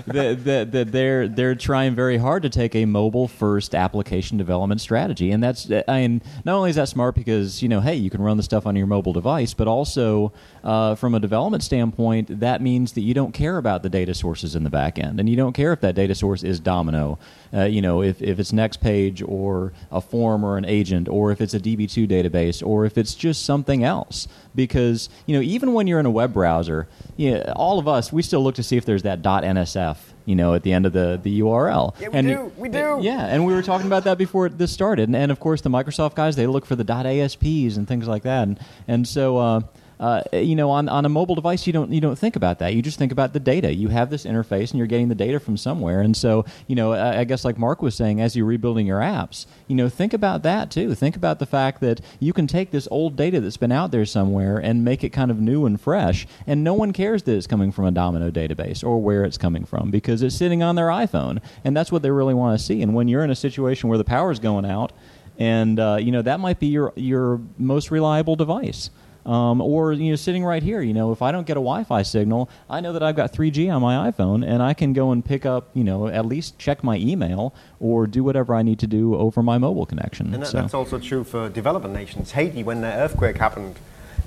[0.07, 4.81] that, that, that they're they're trying very hard to take a mobile first application development
[4.81, 8.09] strategy, and that's I mean not only is that smart because you know hey you
[8.09, 10.33] can run the stuff on your mobile device, but also
[10.63, 14.55] uh, from a development standpoint that means that you don't care about the data sources
[14.55, 17.19] in the back end, and you don't care if that data source is Domino,
[17.53, 21.33] uh, you know if if it's an XPage or a form or an agent, or
[21.33, 25.73] if it's a DB2 database, or if it's just something else, because you know even
[25.73, 28.77] when you're in a web browser, yeah, all of us we still look to see
[28.77, 31.99] if there's that .nsf, you know, at the end of the, the URL.
[32.01, 32.53] Yeah, we and do.
[32.57, 32.99] We do.
[33.01, 35.71] Yeah, and we were talking about that before this started, and, and of course the
[35.71, 39.39] Microsoft guys they look for the .asps and things like that, and and so.
[39.39, 39.61] Uh,
[40.01, 42.75] uh, you know, on, on a mobile device, you don't you don't think about that.
[42.75, 43.75] You just think about the data.
[43.75, 46.01] You have this interface, and you're getting the data from somewhere.
[46.01, 49.01] And so, you know, I, I guess like Mark was saying, as you're rebuilding your
[49.01, 50.95] apps, you know, think about that too.
[50.95, 54.07] Think about the fact that you can take this old data that's been out there
[54.07, 57.47] somewhere and make it kind of new and fresh, and no one cares that it's
[57.49, 60.89] coming from a Domino database or where it's coming from because it's sitting on their
[60.89, 62.83] iPhone, and that's what they really want to see.
[62.83, 64.93] And when you're in a situation where the power's going out,
[65.39, 68.91] and uh, you know that might be your your most reliable device.
[69.29, 72.01] Um, or you know, sitting right here, you know, if I don't get a Wi-Fi
[72.01, 75.23] signal, I know that I've got 3G on my iPhone, and I can go and
[75.23, 78.87] pick up, you know, at least check my email or do whatever I need to
[78.87, 80.33] do over my mobile connection.
[80.33, 80.63] And that, so.
[80.63, 82.33] that's also true for developing nations.
[82.33, 83.77] Haiti, when the earthquake happened,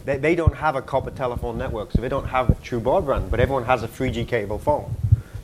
[0.06, 3.40] they, they don't have a copper telephone network, so they don't have true broadband, but
[3.40, 4.96] everyone has a 3G cable phone.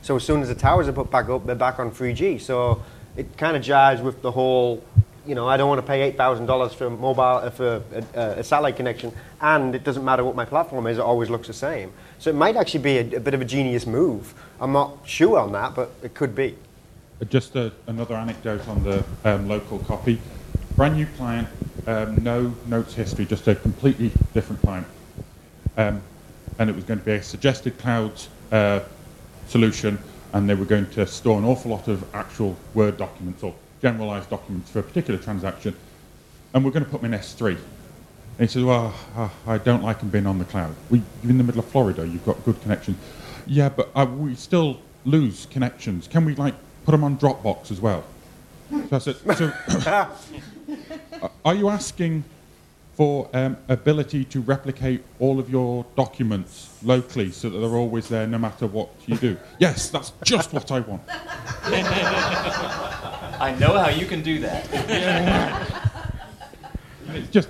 [0.02, 2.40] So as soon as the towers are put back up, they're back on 3G.
[2.40, 2.82] So
[3.16, 4.84] it kind of jives with the whole,
[5.28, 7.82] you know, I don't want to pay $8,000 for mobile, uh, for
[8.14, 9.12] a, a, satellite connection,
[9.42, 11.92] and it doesn't matter what my platform is, it always looks the same.
[12.18, 14.32] So it might actually be a, a bit of a genius move.
[14.58, 16.56] I'm not sure on that, but it could be.
[17.28, 20.18] Just a, another anecdote on the um, local copy.
[20.76, 21.46] Brand new client,
[21.86, 24.86] um, no notes history, just a completely different client.
[25.76, 26.00] Um,
[26.58, 28.18] and it was going to be a suggested cloud
[28.50, 28.80] uh,
[29.46, 29.98] solution,
[30.32, 34.30] and they were going to store an awful lot of actual Word documents or generalized
[34.30, 35.76] documents for a particular transaction.
[36.54, 37.50] And we're going to put them in S3.
[37.50, 37.58] And
[38.38, 40.74] he says, Well, uh, I don't like them being on the cloud.
[40.90, 42.96] We, you're in the middle of Florida, you've got good connection.
[43.46, 46.06] Yeah, but uh, we still lose connections.
[46.06, 48.04] Can we, like, put them on Dropbox as well?
[48.70, 49.52] So I said, so,
[51.44, 52.24] are you asking
[52.94, 58.26] for um, ability to replicate all of your documents locally so that they're always there
[58.26, 59.36] no matter what you do?
[59.58, 61.02] yes, that's just what I want.
[63.40, 64.68] I know how you can do that.
[67.08, 67.48] it's just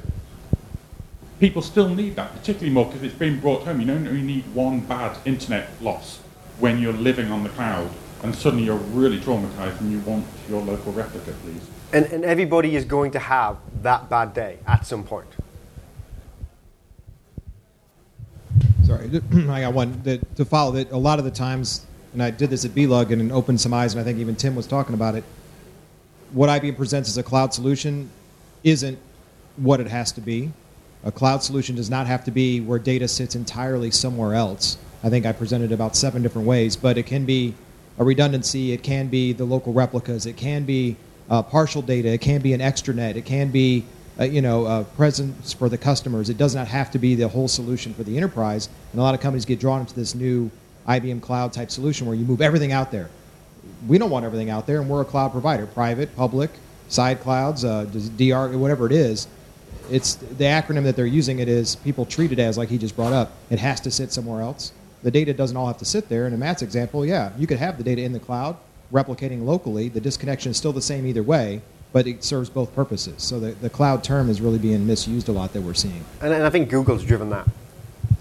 [1.41, 3.81] people still need that, particularly more because it's been brought home.
[3.81, 6.21] You don't only need one bad internet loss
[6.59, 7.91] when you're living on the cloud
[8.23, 11.63] and suddenly you're really traumatized and you want your local replica, please.
[11.93, 15.29] And, and everybody is going to have that bad day at some point.
[18.85, 19.09] Sorry,
[19.49, 20.91] I got one that, to follow that.
[20.91, 23.95] A lot of the times, and I did this at BLUG and opened some eyes,
[23.95, 25.25] and I think even Tim was talking about it.
[26.33, 28.11] What IBM presents as a cloud solution
[28.63, 28.99] isn't
[29.57, 30.51] what it has to be.
[31.05, 34.77] A cloud solution does not have to be where data sits entirely somewhere else.
[35.03, 37.55] I think I presented about seven different ways, but it can be
[37.99, 40.97] a redundancy, it can be the local replicas, it can be
[41.31, 43.85] uh, partial data, it can be an extranet, it can be
[44.21, 46.29] uh, you know uh, presence for the customers.
[46.29, 48.69] It does not have to be the whole solution for the enterprise.
[48.93, 50.51] And a lot of companies get drawn into this new
[50.87, 53.09] IBM cloud type solution where you move everything out there.
[53.87, 56.51] We don't want everything out there, and we're a cloud provider, private, public,
[56.89, 57.85] side clouds, uh,
[58.17, 59.29] DR, whatever it is.
[59.91, 61.39] It's the acronym that they're using.
[61.39, 63.33] It is people treat it as like he just brought up.
[63.51, 64.73] It has to sit somewhere else.
[65.03, 66.27] The data doesn't all have to sit there.
[66.27, 68.57] And in Matt's example, yeah, you could have the data in the cloud,
[68.93, 69.89] replicating locally.
[69.89, 73.23] The disconnection is still the same either way, but it serves both purposes.
[73.23, 76.05] So the, the cloud term is really being misused a lot that we're seeing.
[76.21, 77.47] And, and I think Google's driven that.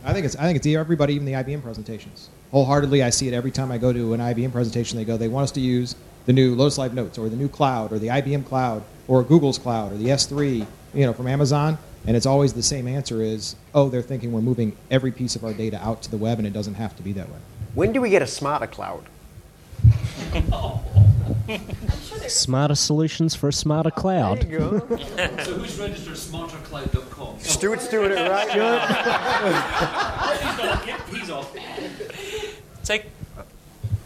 [0.05, 2.29] I think it's I think it's everybody, even the IBM presentations.
[2.51, 4.97] Wholeheartedly, I see it every time I go to an IBM presentation.
[4.97, 5.95] They go, they want us to use
[6.25, 9.57] the new Lotus Live Notes or the new cloud or the IBM cloud or Google's
[9.57, 11.77] cloud or the S3, you know, from Amazon.
[12.05, 15.43] And it's always the same answer is, oh, they're thinking we're moving every piece of
[15.43, 17.39] our data out to the web, and it doesn't have to be that way.
[17.73, 19.03] When do we get a smarter cloud?
[22.27, 24.41] Smarter solutions for a smarter cloud.
[24.41, 24.79] There you go.
[25.43, 27.39] so who's registered smartercloud.com?
[27.39, 28.49] Stuart's doing it right.
[31.09, 31.55] He's off.
[32.87, 33.03] Take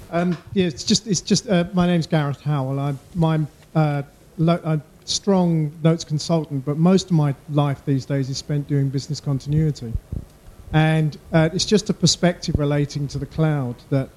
[0.09, 2.79] Um, yeah, it's just it's just uh, my name's Gareth Howell.
[2.79, 3.39] I'm my
[3.75, 4.01] uh,
[4.39, 8.67] lo- I'm a strong notes consultant, but most of my life these days is spent
[8.67, 9.93] doing business continuity,
[10.73, 14.09] and uh, it's just a perspective relating to the cloud that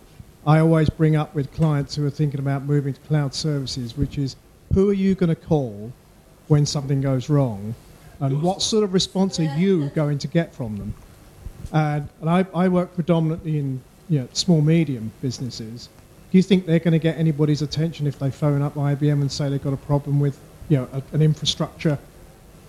[0.46, 4.16] I always bring up with clients who are thinking about moving to cloud services, which
[4.16, 4.34] is
[4.72, 5.92] who are you going to call
[6.48, 7.74] when something goes wrong,
[8.18, 10.94] and what sort of response are you going to get from them?
[11.70, 15.88] And, and I, I work predominantly in you know, small medium businesses.
[16.30, 19.30] Do you think they're going to get anybody's attention if they phone up IBM and
[19.30, 20.38] say they've got a problem with
[20.68, 21.98] you know a, an infrastructure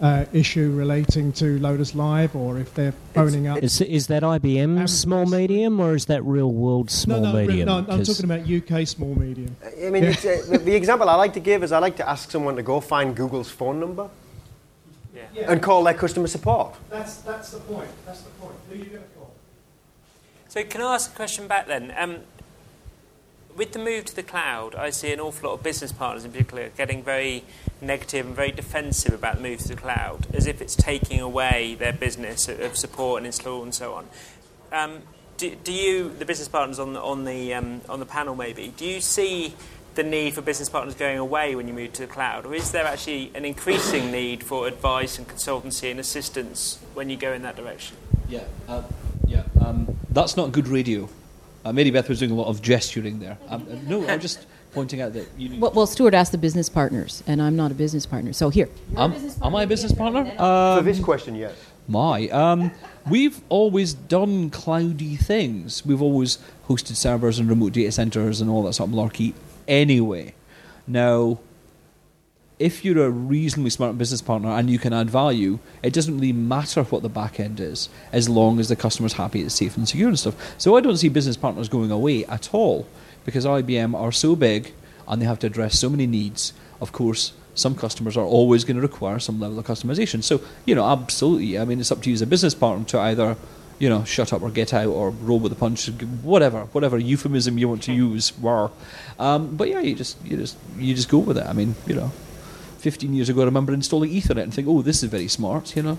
[0.01, 3.63] uh, issue relating to Lotus Live, or if they're phoning up?
[3.63, 7.67] Is, is that IBM small medium or is that real world small no, no, medium?
[7.67, 9.55] no, I'm talking about UK small medium.
[9.63, 12.09] I mean, it's, uh, the, the example I like to give is I like to
[12.09, 14.09] ask someone to go find Google's phone number
[15.15, 15.51] Yeah.
[15.51, 16.75] and call their customer support.
[16.89, 17.89] That's that's the point.
[18.05, 18.55] That's the point.
[18.69, 19.31] Who are you going to call?
[20.55, 21.93] So can I ask a question back then?
[21.97, 22.19] Um,
[23.57, 26.31] with the move to the cloud, I see an awful lot of business partners in
[26.31, 27.43] particular getting very
[27.81, 31.75] negative and very defensive about the move to the cloud, as if it's taking away
[31.77, 34.07] their business of support and install and so on.
[34.71, 35.01] Um,
[35.35, 38.73] do, do you, the business partners on the, on, the, um, on the panel maybe,
[38.77, 39.55] do you see
[39.95, 42.45] the need for business partners going away when you move to the cloud?
[42.45, 47.17] Or is there actually an increasing need for advice and consultancy and assistance when you
[47.17, 47.97] go in that direction?
[48.29, 48.83] Yeah, uh,
[49.27, 49.43] yeah.
[49.59, 51.07] Um, that's not good radio.
[51.63, 53.37] Uh, Mary Beth was doing a lot of gesturing there.
[53.49, 55.59] Um, uh, no, I'm just pointing out that you.
[55.59, 58.33] Well, well, Stuart asked the business partners, and I'm not a business partner.
[58.33, 58.69] So here.
[58.97, 60.25] Am, am I a business partner?
[60.25, 60.41] For
[60.79, 61.53] Um, this question, yes.
[61.87, 62.71] My, um,
[63.09, 65.85] we've always done cloudy things.
[65.85, 69.33] We've always hosted servers and remote data centers and all that sort of malarkey.
[69.67, 70.33] Anyway,
[70.87, 71.39] now,
[72.57, 76.31] if you're a reasonably smart business partner and you can add value, it doesn't really
[76.31, 79.87] matter what the back end is, as long as the customer's happy, it's safe and
[79.87, 80.35] secure and stuff.
[80.57, 82.87] So I don't see business partners going away at all,
[83.25, 84.73] because IBM are so big
[85.07, 86.53] and they have to address so many needs.
[86.79, 90.23] Of course, some customers are always going to require some level of customization.
[90.23, 91.59] So, you know, absolutely.
[91.59, 93.37] I mean, it's up to you as a business partner to either,
[93.79, 95.87] you know, shut up or get out or roll with the punch,
[96.21, 98.37] whatever, whatever euphemism you want to use.
[98.39, 98.71] Were.
[99.19, 101.45] Um, but yeah, you just, you just, you just go with it.
[101.45, 102.11] I mean, you know,
[102.85, 105.75] 15 years ago, I remember installing Ethernet and think, oh, this is very smart.
[105.75, 105.97] You know,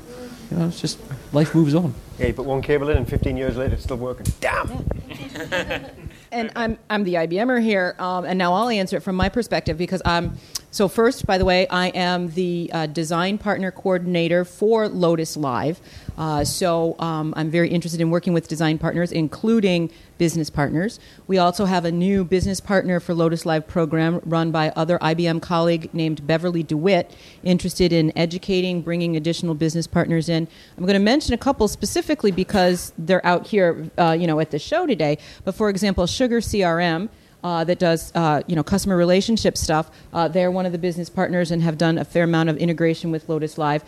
[0.52, 1.00] you know, it's just
[1.32, 1.92] life moves on.
[2.16, 4.26] Yeah, you put one cable in, and 15 years later, it's still working.
[4.40, 4.68] Damn.
[6.32, 9.78] And I'm, I'm the IBMer here, um, and now I'll answer it from my perspective
[9.78, 10.36] because I'm.
[10.70, 15.80] So, first, by the way, I am the uh, design partner coordinator for Lotus Live.
[16.18, 20.98] Uh, so, um, I'm very interested in working with design partners, including business partners.
[21.26, 25.40] We also have a new business partner for Lotus Live program run by other IBM
[25.40, 30.48] colleague named Beverly DeWitt, interested in educating, bringing additional business partners in.
[30.76, 34.50] I'm going to mention a couple specifically because they're out here, uh, you know, at
[34.50, 35.18] the show today.
[35.44, 37.08] But for example, Sugar CRM.
[37.46, 39.88] Uh, that does uh, you know customer relationship stuff.
[40.12, 43.12] Uh, they're one of the business partners and have done a fair amount of integration
[43.12, 43.84] with Lotus Live.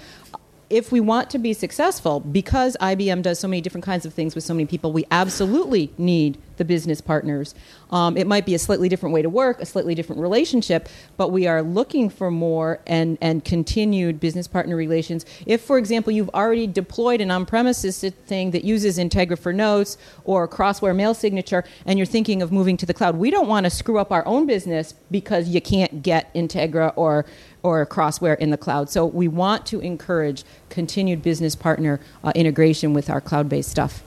[0.70, 4.36] If we want to be successful, because IBM does so many different kinds of things
[4.36, 7.54] with so many people, we absolutely need the business partners.
[7.90, 11.32] Um, it might be a slightly different way to work, a slightly different relationship, but
[11.32, 15.24] we are looking for more and, and continued business partner relations.
[15.46, 19.96] If, for example, you've already deployed an on premises thing that uses Integra for notes
[20.24, 23.64] or Crossware mail signature and you're thinking of moving to the cloud, we don't want
[23.64, 27.24] to screw up our own business because you can't get Integra or
[27.62, 28.88] or Crossware in the cloud.
[28.88, 34.02] So we want to encourage continued business partner uh, integration with our cloud-based stuff.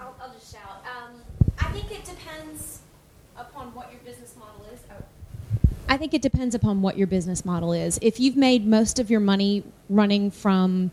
[0.00, 0.84] I'll, I'll just shout.
[0.86, 1.20] Um,
[1.58, 2.78] I think it depends
[3.36, 4.80] upon what your business model is.
[4.90, 5.02] Oh.
[5.88, 7.96] I think it depends upon what your business model is.
[8.02, 10.90] If you've made most of your money running from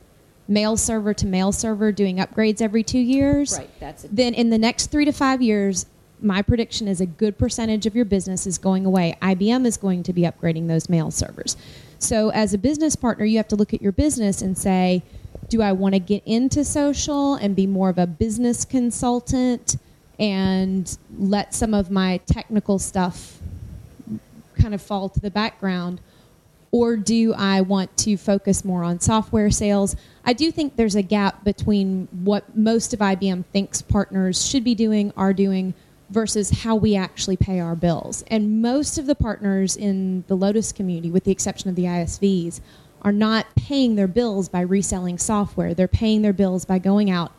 [0.48, 4.16] mail server to mail server, doing upgrades every two years, Right, that's it.
[4.16, 5.88] then in the next three to five years,
[6.22, 9.18] my prediction is a good percentage of your business is going away.
[9.20, 11.58] IBM is going to be upgrading those mail servers.
[11.98, 15.02] So, as a business partner, you have to look at your business and say,
[15.48, 19.78] do I want to get into social and be more of a business consultant
[20.20, 23.39] and let some of my technical stuff
[24.60, 26.02] kind of fall to the background?
[26.72, 29.96] Or do I want to focus more on software sales?
[30.24, 34.76] I do think there's a gap between what most of IBM thinks partners should be
[34.76, 35.74] doing, are doing,
[36.12, 38.24] versus how we actually pay our bills.
[38.28, 42.62] And most of the partners in the Lotus community, with the exception of the ISVs,
[43.02, 45.74] are not paying their bills by reselling software.
[45.74, 47.32] They're paying their bills by going out,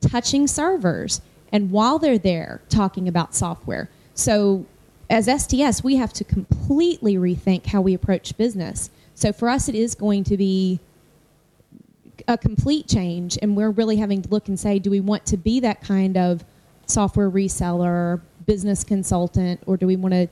[0.00, 1.20] touching servers,
[1.52, 3.90] and while they're there, talking about software.
[4.14, 4.66] So
[5.10, 8.90] as STS, we have to completely rethink how we approach business.
[9.14, 10.80] So for us, it is going to be
[12.26, 15.36] a complete change, and we're really having to look and say, do we want to
[15.36, 16.44] be that kind of
[16.86, 20.28] software reseller, business consultant, or do we want to,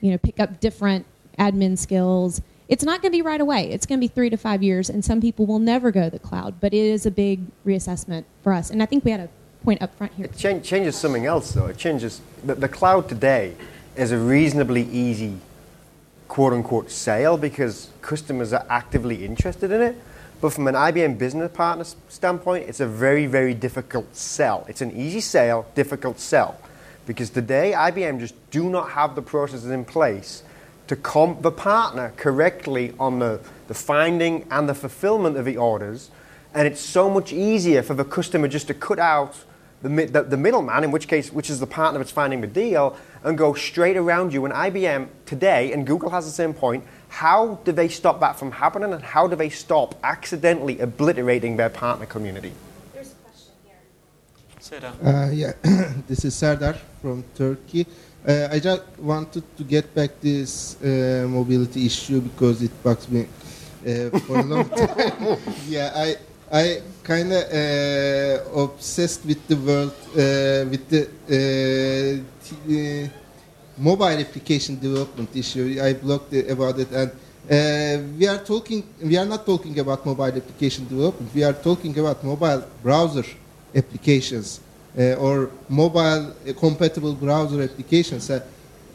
[0.00, 1.04] you know, pick up different
[1.38, 2.40] admin skills?
[2.68, 3.70] It's not going to be right away.
[3.70, 6.10] It's going to be three to five years, and some people will never go to
[6.10, 6.58] the cloud.
[6.60, 9.28] But it is a big reassessment for us, and I think we had a
[9.62, 10.24] point up front here.
[10.24, 11.66] It change, changes something else, though.
[11.66, 13.54] It changes the, the cloud today
[13.96, 15.38] is a reasonably easy
[16.28, 19.96] quote unquote sale because customers are actively interested in it.
[20.40, 24.66] But from an IBM business partner standpoint, it's a very, very difficult sell.
[24.68, 26.60] It's an easy sale, difficult sell.
[27.06, 30.42] Because today, IBM just do not have the processes in place
[30.88, 36.10] to comp the partner correctly on the, the finding and the fulfillment of the orders.
[36.52, 39.42] And it's so much easier for the customer just to cut out
[39.82, 42.96] the, the, the middleman, in which case, which is the partner that's finding the deal,
[43.22, 44.44] and go straight around you.
[44.44, 48.52] And IBM today, and Google has the same point, how do they stop that from
[48.52, 52.52] happening and how do they stop accidentally obliterating their partner community?
[52.92, 53.78] There's a question here.
[54.60, 54.92] Serdar.
[55.02, 55.52] Uh, yeah,
[56.08, 57.86] this is Serdar from Turkey.
[58.26, 63.22] Uh, I just wanted to get back this uh, mobility issue because it bugs me
[63.86, 65.38] uh, for a long time.
[65.68, 66.16] yeah, I
[66.50, 73.08] I kind of uh, obsessed with the world uh, with the uh, uh,
[73.76, 75.78] mobile application development issue.
[75.82, 78.84] I blogged about it, and uh, we are talking.
[79.02, 81.34] We are not talking about mobile application development.
[81.34, 83.24] We are talking about mobile browser
[83.74, 84.60] applications
[84.96, 88.30] uh, or mobile uh, compatible browser applications.
[88.30, 88.40] Uh,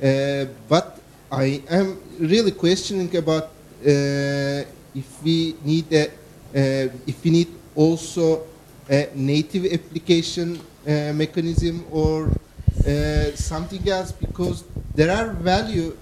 [0.02, 1.00] uh, but
[1.30, 4.64] I am really questioning about uh,
[4.96, 6.12] if we need a, uh,
[6.54, 8.44] Eh, if you need also
[8.90, 15.96] a native application uh, mechanism or uh, something else because there are value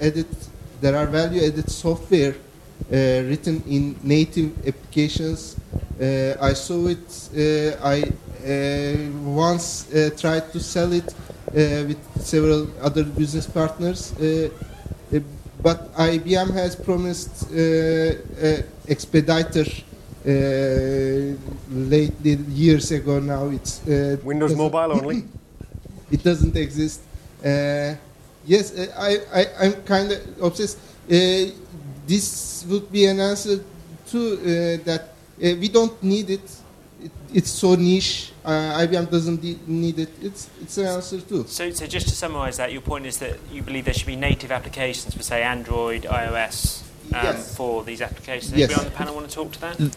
[0.00, 0.26] added
[0.80, 2.34] there are value added software
[2.90, 5.56] written in native applications.
[6.40, 7.08] I saw it.
[7.82, 8.12] I
[9.24, 9.86] once
[10.16, 11.14] tried to sell it
[11.52, 14.12] with several other business partners.
[15.60, 19.66] But IBM has promised uh, uh, Expeditor
[20.26, 21.36] uh,
[21.70, 23.48] lately, years ago now.
[23.48, 25.24] It's uh, Windows Mobile only?
[26.10, 27.00] it doesn't exist.
[27.44, 27.94] Uh,
[28.46, 30.78] yes, I, I, I'm kind of obsessed.
[31.10, 31.50] Uh,
[32.06, 33.62] this would be an answer
[34.10, 35.02] to uh, that
[35.42, 36.50] uh, we don't need it.
[37.30, 38.32] It it's so niche.
[38.44, 40.10] Uh, IBM doesn't de- need it.
[40.22, 41.44] It's, it's an answer too.
[41.46, 44.16] So, so just to summarise that, your point is that you believe there should be
[44.16, 47.56] native applications for, say, Android, iOS, um, Yes.
[47.56, 48.52] for these applications.
[48.52, 48.70] Yes.
[48.70, 49.96] Anybody on the panel want to talk to that?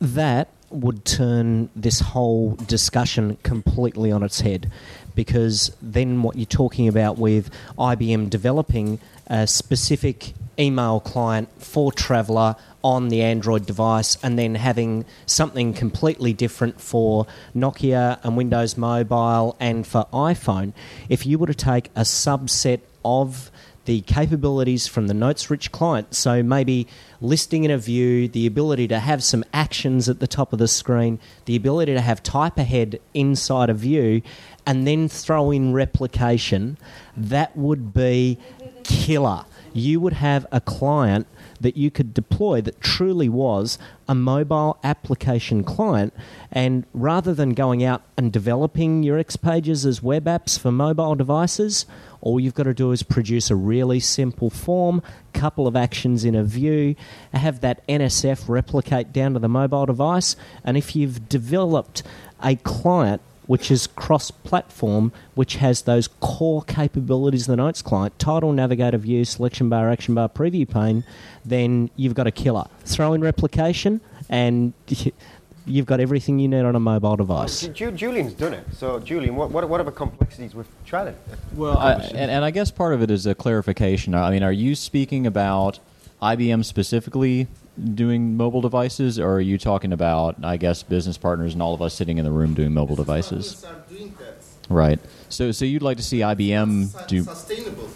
[0.00, 4.70] that would turn this whole discussion completely on its head
[5.14, 8.98] because then what you're talking about with IBM developing
[9.28, 12.56] a specific email client for Traveler
[12.86, 19.56] on the Android device and then having something completely different for Nokia and Windows Mobile
[19.58, 20.72] and for iPhone.
[21.08, 23.50] If you were to take a subset of
[23.86, 26.14] the capabilities from the notes rich client.
[26.14, 26.86] So maybe
[27.20, 30.68] listing in a view, the ability to have some actions at the top of the
[30.68, 34.22] screen, the ability to have type ahead inside a view,
[34.64, 36.78] and then throw in replication,
[37.16, 38.38] that would be
[38.84, 39.44] killer.
[39.72, 41.26] You would have a client
[41.60, 43.78] that you could deploy that truly was
[44.08, 46.12] a mobile application client.
[46.52, 51.86] And rather than going out and developing your XPages as web apps for mobile devices,
[52.20, 55.02] all you've got to do is produce a really simple form,
[55.32, 56.94] couple of actions in a view,
[57.32, 60.36] have that NSF replicate down to the mobile device.
[60.64, 62.02] And if you've developed
[62.42, 68.18] a client which is cross platform, which has those core capabilities of the Notes client
[68.18, 71.04] title, navigator view, selection bar, action bar, preview pane
[71.46, 72.66] then you've got a killer.
[72.84, 74.72] Throw in replication, and
[75.66, 77.66] you've got everything you need on a mobile device.
[77.68, 78.64] Ju- Julian's done it.
[78.72, 81.16] So, Julian, what, what, what are the complexities with trying it?
[81.54, 84.14] Well, I, and, and I guess part of it is a clarification.
[84.14, 85.78] I mean, are you speaking about
[86.20, 87.46] IBM specifically
[87.94, 91.82] doing mobile devices, or are you talking about, I guess, business partners and all of
[91.82, 93.64] us sitting in the room doing mobile devices?
[93.64, 94.44] are doing that.
[94.68, 94.98] Right.
[95.28, 97.22] So, so you'd like to see IBM do?
[97.22, 97.88] sustainable.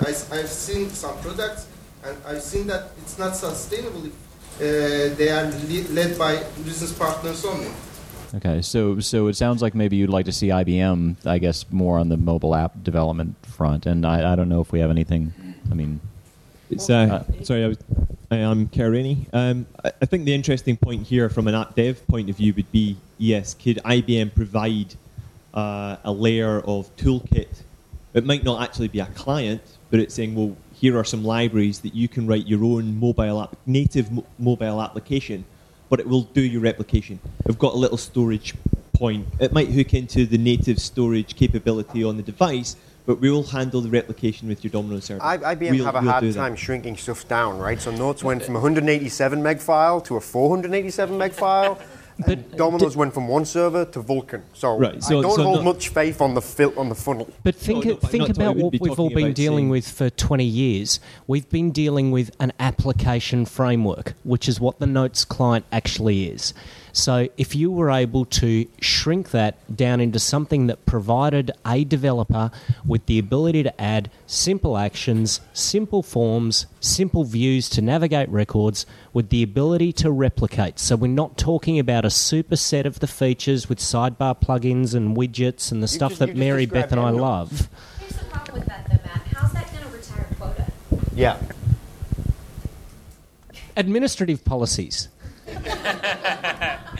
[0.00, 1.68] I, I've seen some products,
[2.04, 4.12] and I've seen that it's not sustainable if
[4.58, 7.70] uh, they are le- led by business partners only.
[8.34, 11.98] Okay, so so it sounds like maybe you'd like to see IBM, I guess, more
[11.98, 15.32] on the mobile app development front, and I, I don't know if we have anything.
[15.70, 16.00] I mean,
[16.68, 17.78] It's uh, sorry, I was,
[18.30, 19.28] I, I'm Carini.
[19.32, 22.52] Um, I, I think the interesting point here, from an app dev point of view,
[22.54, 24.94] would be yes, could IBM provide
[25.54, 27.62] uh, a layer of toolkit
[28.14, 31.80] It might not actually be a client, but it's saying, well, here are some libraries
[31.80, 35.44] that you can write your own mobile app, native mo- mobile application,
[35.88, 37.20] but it will do your replication.
[37.46, 38.54] We've got a little storage
[38.92, 39.26] point.
[39.38, 42.76] It might hook into the native storage capability on the device,
[43.06, 45.22] but we will handle the replication with your Domino server.
[45.22, 46.38] I, IBM We'll- have a we'll hard do that.
[46.38, 47.80] time shrinking stuff down, right?
[47.80, 51.78] So Notes went from 187 meg file to a 487 meg file.
[52.26, 54.42] and Domino's went from one server to Vulcan.
[54.54, 56.94] So, Right, so- I don't so hold not- much faith on the fil- on the
[56.94, 57.28] funnel.
[57.44, 60.98] But think, think about what we've all been dealing with for 20 years.
[61.26, 66.54] We've been dealing with an application framework, which is what the Notes client actually is.
[66.96, 72.50] So if you were able to shrink that down into something that provided a developer
[72.86, 79.28] with the ability to add simple actions, simple forms, simple views to navigate records, with
[79.28, 80.78] the ability to replicate.
[80.78, 85.70] So we're not talking about a superset of the features with sidebar plugins and widgets
[85.70, 87.24] and the stuff just- that Mary Beth and I Daniel.
[87.24, 87.68] love.
[88.00, 89.22] Here's the problem with that, though, Matt.
[89.34, 90.64] How's that going to retire quota?
[91.14, 91.36] Yeah.
[93.76, 95.08] Administrative policies.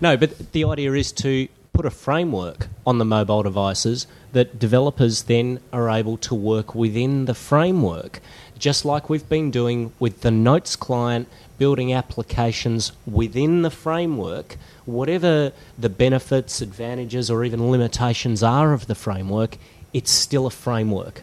[0.00, 5.22] No, but the idea is to put a framework on the mobile devices that developers
[5.22, 8.20] then are able to work within the framework,
[8.58, 14.56] just like we've been doing with the Notes client, building applications within the framework.
[14.84, 19.56] Whatever the benefits, advantages, or even limitations are of the framework,
[19.92, 21.22] it's still a framework.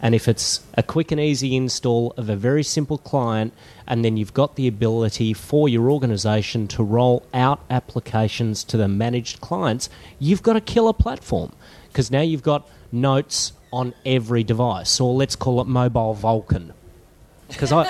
[0.00, 3.52] And if it's a quick and easy install of a very simple client,
[3.86, 8.86] and then you've got the ability for your organization to roll out applications to the
[8.86, 11.52] managed clients, you've got a killer platform.
[11.88, 16.72] Because now you've got notes on every device, or let's call it mobile Vulcan.
[17.48, 17.84] Because I,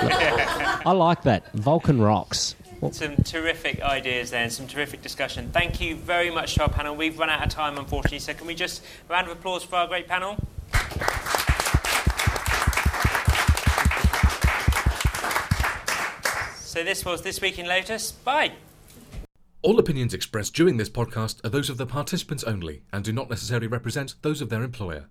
[0.87, 1.53] I like that.
[1.53, 2.55] Vulcan rocks.
[2.93, 5.51] Some terrific ideas there and some terrific discussion.
[5.53, 6.95] Thank you very much to our panel.
[6.95, 9.89] We've run out of time, unfortunately, so can we just round of applause for our
[9.89, 10.37] great panel?
[16.79, 18.13] So this was This Week in Lotus.
[18.13, 18.53] Bye.
[19.63, 23.29] All opinions expressed during this podcast are those of the participants only and do not
[23.29, 25.09] necessarily represent those of their employer.